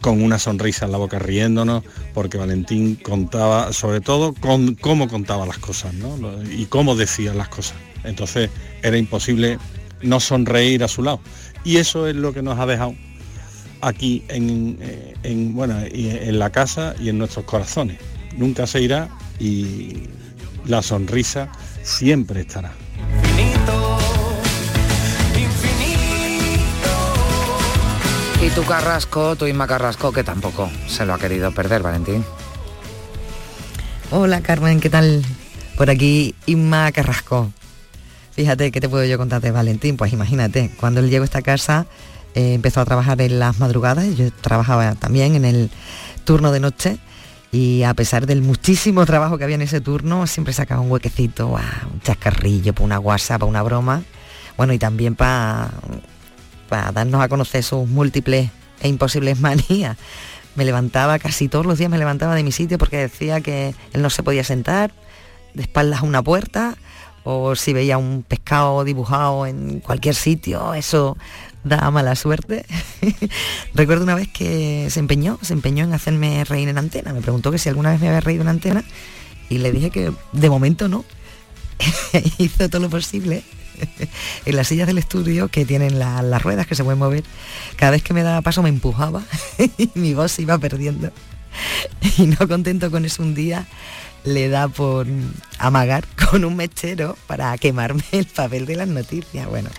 [0.00, 5.46] con una sonrisa en la boca riéndonos, porque Valentín contaba, sobre todo, con cómo contaba
[5.46, 6.18] las cosas, ¿no?
[6.50, 7.76] Y cómo decía las cosas.
[8.02, 8.50] Entonces
[8.82, 9.58] era imposible
[10.02, 11.20] no sonreír a su lado.
[11.64, 12.94] Y eso es lo que nos ha dejado
[13.80, 14.78] aquí en,
[15.22, 17.98] en, bueno, en la casa y en nuestros corazones.
[18.36, 19.08] Nunca se irá
[19.38, 20.08] y
[20.66, 21.50] la sonrisa
[21.82, 22.72] siempre estará.
[28.42, 32.24] Y tu Carrasco, tu Inma Carrasco, que tampoco se lo ha querido perder, Valentín.
[34.10, 35.24] Hola Carmen, ¿qué tal?
[35.76, 37.50] Por aquí Inma Carrasco.
[38.32, 39.96] Fíjate, ¿qué te puedo yo contar de Valentín?
[39.96, 41.86] Pues imagínate, cuando él llegó a esta casa
[42.34, 45.70] eh, empezó a trabajar en las madrugadas, yo trabajaba también en el
[46.24, 46.98] turno de noche
[47.54, 51.56] y a pesar del muchísimo trabajo que había en ese turno, siempre sacaba un huequecito,
[51.56, 54.02] ah, un chascarrillo, para una guasa, para una broma,
[54.56, 55.70] bueno, y también para
[56.68, 58.50] para darnos a conocer sus múltiples
[58.80, 59.96] e imposibles manías.
[60.56, 64.02] Me levantaba casi todos los días, me levantaba de mi sitio porque decía que él
[64.02, 64.92] no se podía sentar
[65.54, 66.76] de espaldas a una puerta
[67.22, 71.16] o si veía un pescado dibujado en cualquier sitio, eso
[71.64, 72.64] da mala suerte.
[73.74, 77.12] Recuerdo una vez que se empeñó, se empeñó en hacerme reír en antena.
[77.12, 78.84] Me preguntó que si alguna vez me había reído en antena
[79.48, 81.04] y le dije que de momento no.
[82.38, 83.42] Hizo todo lo posible
[84.46, 87.24] en las sillas del estudio que tienen la- las ruedas que se pueden mover,
[87.76, 89.22] cada vez que me daba paso me empujaba
[89.78, 91.10] y mi voz se iba perdiendo.
[92.18, 93.66] Y no contento con eso un día,
[94.24, 95.06] le da por
[95.58, 99.46] amagar con un mechero para quemarme el papel de las noticias.
[99.48, 99.70] Bueno,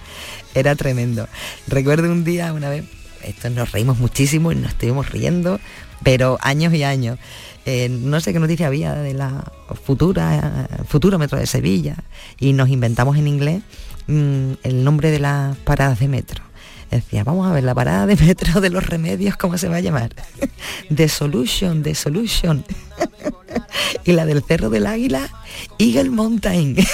[0.53, 1.27] era tremendo.
[1.67, 2.85] Recuerdo un día, una vez,
[3.23, 5.59] esto nos reímos muchísimo y nos estuvimos riendo,
[6.03, 7.17] pero años y años.
[7.65, 9.51] Eh, no sé qué noticia había de la
[9.83, 11.95] futura, futuro metro de Sevilla
[12.39, 13.63] y nos inventamos en inglés
[14.05, 16.43] mm, el nombre de las paradas de metro.
[16.91, 19.81] Decía, vamos a ver, la parada de metro de los remedios, ¿cómo se va a
[19.81, 20.13] llamar?
[20.95, 22.63] The Solution, The Solution.
[24.05, 25.29] y la del Cerro del Águila,
[25.79, 26.77] Eagle Mountain.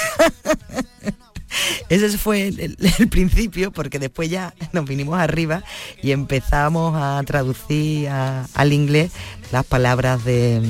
[1.89, 5.63] Ese fue el, el- el principio, porque después ya nos vinimos arriba
[6.01, 9.11] y empezamos a traducir a- al inglés
[9.51, 10.61] las palabras de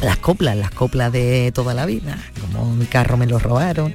[0.00, 3.94] las coplas, las coplas de toda la vida, como mi carro me lo robaron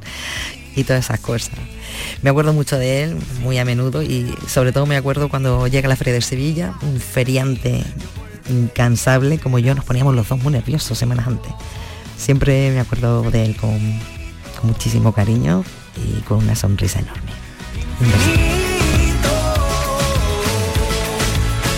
[0.75, 1.57] y todas esas cosas.
[2.21, 5.87] Me acuerdo mucho de él, muy a menudo, y sobre todo me acuerdo cuando llega
[5.87, 7.83] la Feria de Sevilla, un feriante
[8.49, 11.51] incansable como yo, nos poníamos los dos muy nerviosos semanas antes.
[12.17, 13.79] Siempre me acuerdo de él con,
[14.63, 15.65] muchísimo cariño
[15.97, 17.31] y con una sonrisa enorme.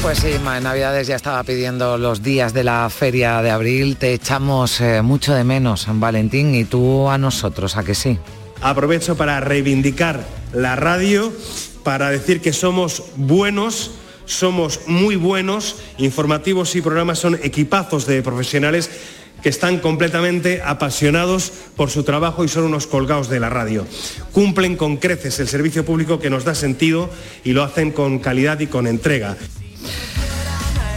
[0.03, 3.97] Pues sí, en Navidades ya estaba pidiendo los días de la feria de abril.
[3.97, 8.19] Te echamos eh, mucho de menos, Valentín, y tú a nosotros, ¿a que sí?
[8.65, 11.31] Aprovecho para reivindicar la radio,
[11.83, 13.91] para decir que somos buenos,
[14.25, 18.89] somos muy buenos, informativos y programas son equipazos de profesionales
[19.43, 23.85] que están completamente apasionados por su trabajo y son unos colgados de la radio.
[24.31, 27.11] Cumplen con creces el servicio público que nos da sentido
[27.43, 29.37] y lo hacen con calidad y con entrega.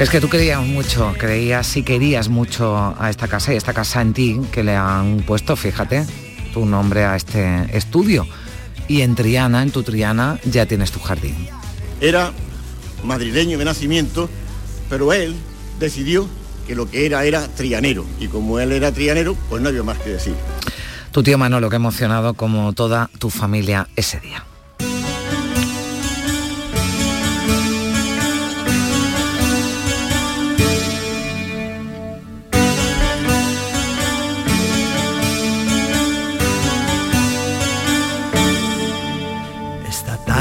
[0.00, 4.00] Es que tú creías mucho, creías y querías mucho a esta casa y esta casa
[4.00, 6.06] en ti que le han puesto, fíjate,
[6.52, 8.26] tu nombre a este estudio.
[8.88, 11.34] Y en Triana, en tu Triana, ya tienes tu jardín.
[12.00, 12.32] Era
[13.04, 14.28] madrileño de nacimiento,
[14.88, 15.34] pero él
[15.78, 16.28] decidió
[16.66, 18.04] que lo que era era trianero.
[18.18, 20.34] Y como él era trianero, pues no había más que decir.
[21.12, 24.44] Tu tío Manolo, que emocionado como toda tu familia ese día.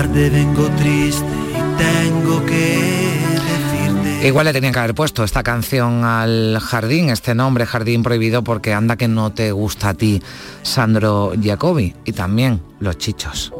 [0.06, 4.28] Vengo triste y tengo que decirte.
[4.28, 8.74] Igual le tenían que haber puesto esta canción al jardín, este nombre, Jardín Prohibido, porque
[8.74, 10.22] anda que no te gusta a ti,
[10.62, 13.52] Sandro Giacobi, y también los chichos.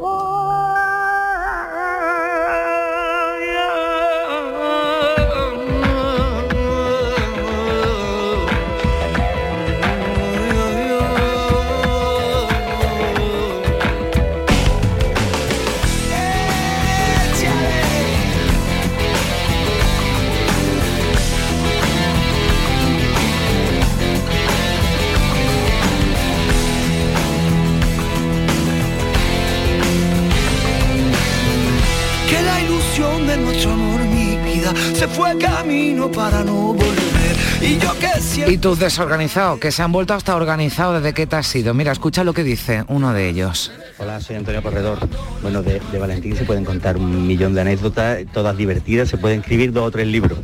[36.14, 37.36] Para no volver.
[37.60, 38.54] Y yo que siempre...
[38.54, 41.74] Y tus desorganizados, que se han vuelto hasta organizados desde que te has ido.
[41.74, 43.72] Mira, escucha lo que dice uno de ellos.
[43.98, 44.98] Hola, soy Antonio Corredor.
[45.42, 49.40] Bueno, de, de Valentín se pueden contar un millón de anécdotas, todas divertidas, se pueden
[49.40, 50.38] escribir dos o tres libros.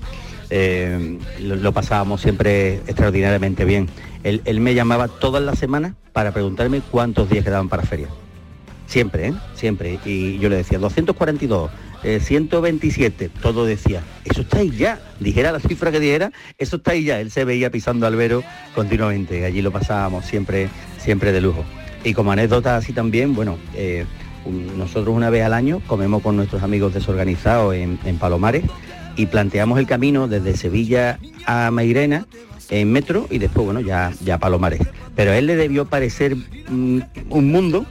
[0.51, 3.89] Eh, lo, lo pasábamos siempre extraordinariamente bien.
[4.23, 8.09] Él, él me llamaba todas las semanas para preguntarme cuántos días quedaban para feria.
[8.87, 9.35] Siempre, ¿eh?
[9.55, 9.99] Siempre.
[10.05, 11.71] Y yo le decía, 242,
[12.05, 15.01] eh, 127, todo decía, eso está ahí ya.
[15.21, 17.21] Dijera la cifra que dijera, eso está ahí ya.
[17.21, 18.45] Él se veía pisando albero
[18.75, 19.45] continuamente.
[19.45, 21.65] Allí lo pasábamos siempre, siempre de lujo.
[22.05, 24.05] Y como anécdota así también, bueno, eh,
[24.77, 28.65] nosotros una vez al año comemos con nuestros amigos desorganizados en, en Palomares
[29.17, 32.27] y planteamos el camino desde Sevilla a Mairena
[32.71, 34.81] en metro y después, bueno, ya, ya Palomares.
[35.17, 37.01] Pero a él le debió parecer mm,
[37.31, 37.87] un mundo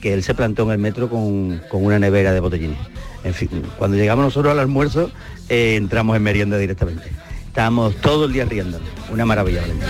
[0.00, 2.78] que él se plantó en el metro con, con una nevera de botellines.
[3.26, 5.10] En fin, cuando llegamos nosotros al almuerzo,
[5.48, 7.10] eh, entramos en merienda directamente.
[7.48, 8.78] Estábamos todo el día riendo.
[9.10, 9.88] Una maravilla, Valentín.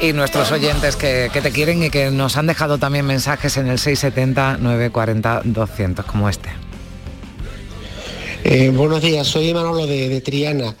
[0.00, 3.68] Y nuestros oyentes que, que te quieren y que nos han dejado también mensajes en
[3.68, 6.48] el 670-940-200, como este.
[8.42, 10.74] Eh, buenos días, soy Manolo de, de Triana.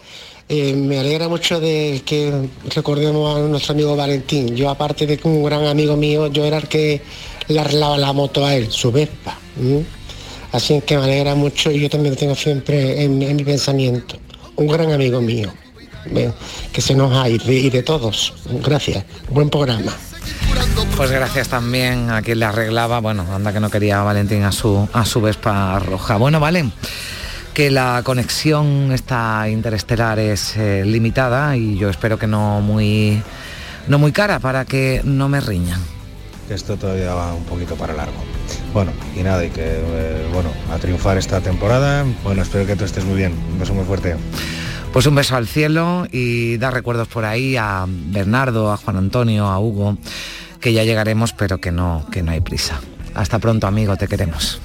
[0.48, 4.54] Eh, me alegra mucho de que recordemos a nuestro amigo Valentín.
[4.54, 7.00] Yo aparte de que un gran amigo mío, yo era el que
[7.48, 9.38] le arreglaba la moto a él, su Vespa.
[10.52, 14.16] Así que me alegra mucho y yo también tengo siempre en, mi pensamiento.
[14.56, 15.52] Un gran amigo mío,
[16.72, 18.34] que se nos ha y de, y de todos.
[18.62, 19.92] Gracias, buen programa.
[20.96, 24.88] Pues gracias también a quien le arreglaba, bueno, anda que no quería Valentín a su,
[24.92, 26.16] a su Vespa roja.
[26.18, 26.70] Bueno, vale,
[27.54, 33.22] que la conexión esta interestelar es eh, limitada y yo espero que no muy,
[33.86, 35.80] no muy cara para que no me riñan.
[36.50, 38.16] Esto todavía va un poquito para largo.
[38.72, 42.04] Bueno, y nada, y que, eh, bueno, a triunfar esta temporada.
[42.24, 43.32] Bueno, espero que tú estés muy bien.
[43.52, 44.16] Un beso muy fuerte.
[44.92, 49.46] Pues un beso al cielo y da recuerdos por ahí a Bernardo, a Juan Antonio,
[49.46, 49.96] a Hugo,
[50.60, 52.80] que ya llegaremos, pero que no, que no hay prisa.
[53.14, 54.60] Hasta pronto, amigo, te queremos.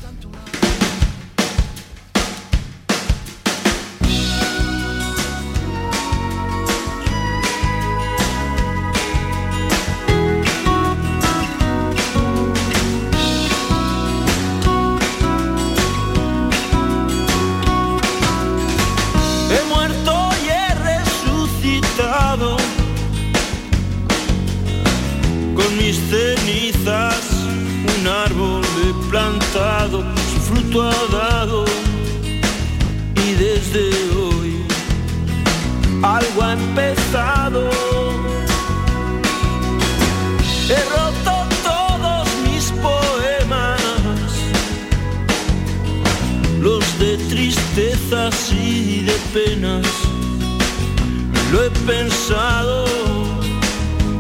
[51.86, 52.86] Pensado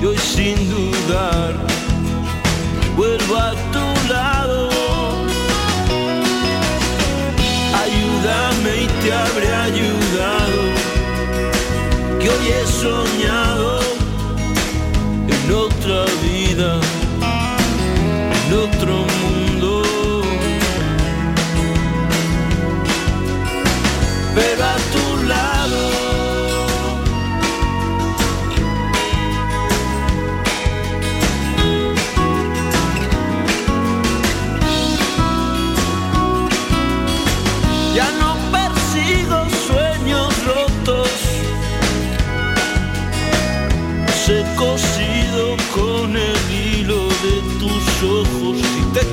[0.01, 1.53] y hoy sin dudar
[2.95, 4.69] vuelvo a tu lado.
[7.83, 10.61] Ayúdame y te habré ayudado,
[12.19, 13.79] que hoy he soñado
[15.33, 16.18] en otra vida,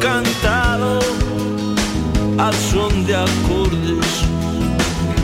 [0.01, 0.99] cantado
[2.39, 4.07] al son de acordes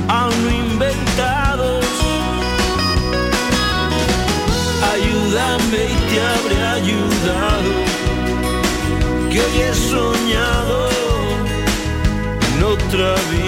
[0.09, 1.85] aún inventados.
[4.93, 7.73] Ayúdame y te habré ayudado,
[9.31, 10.89] que hoy he soñado
[12.49, 13.41] en otra vida.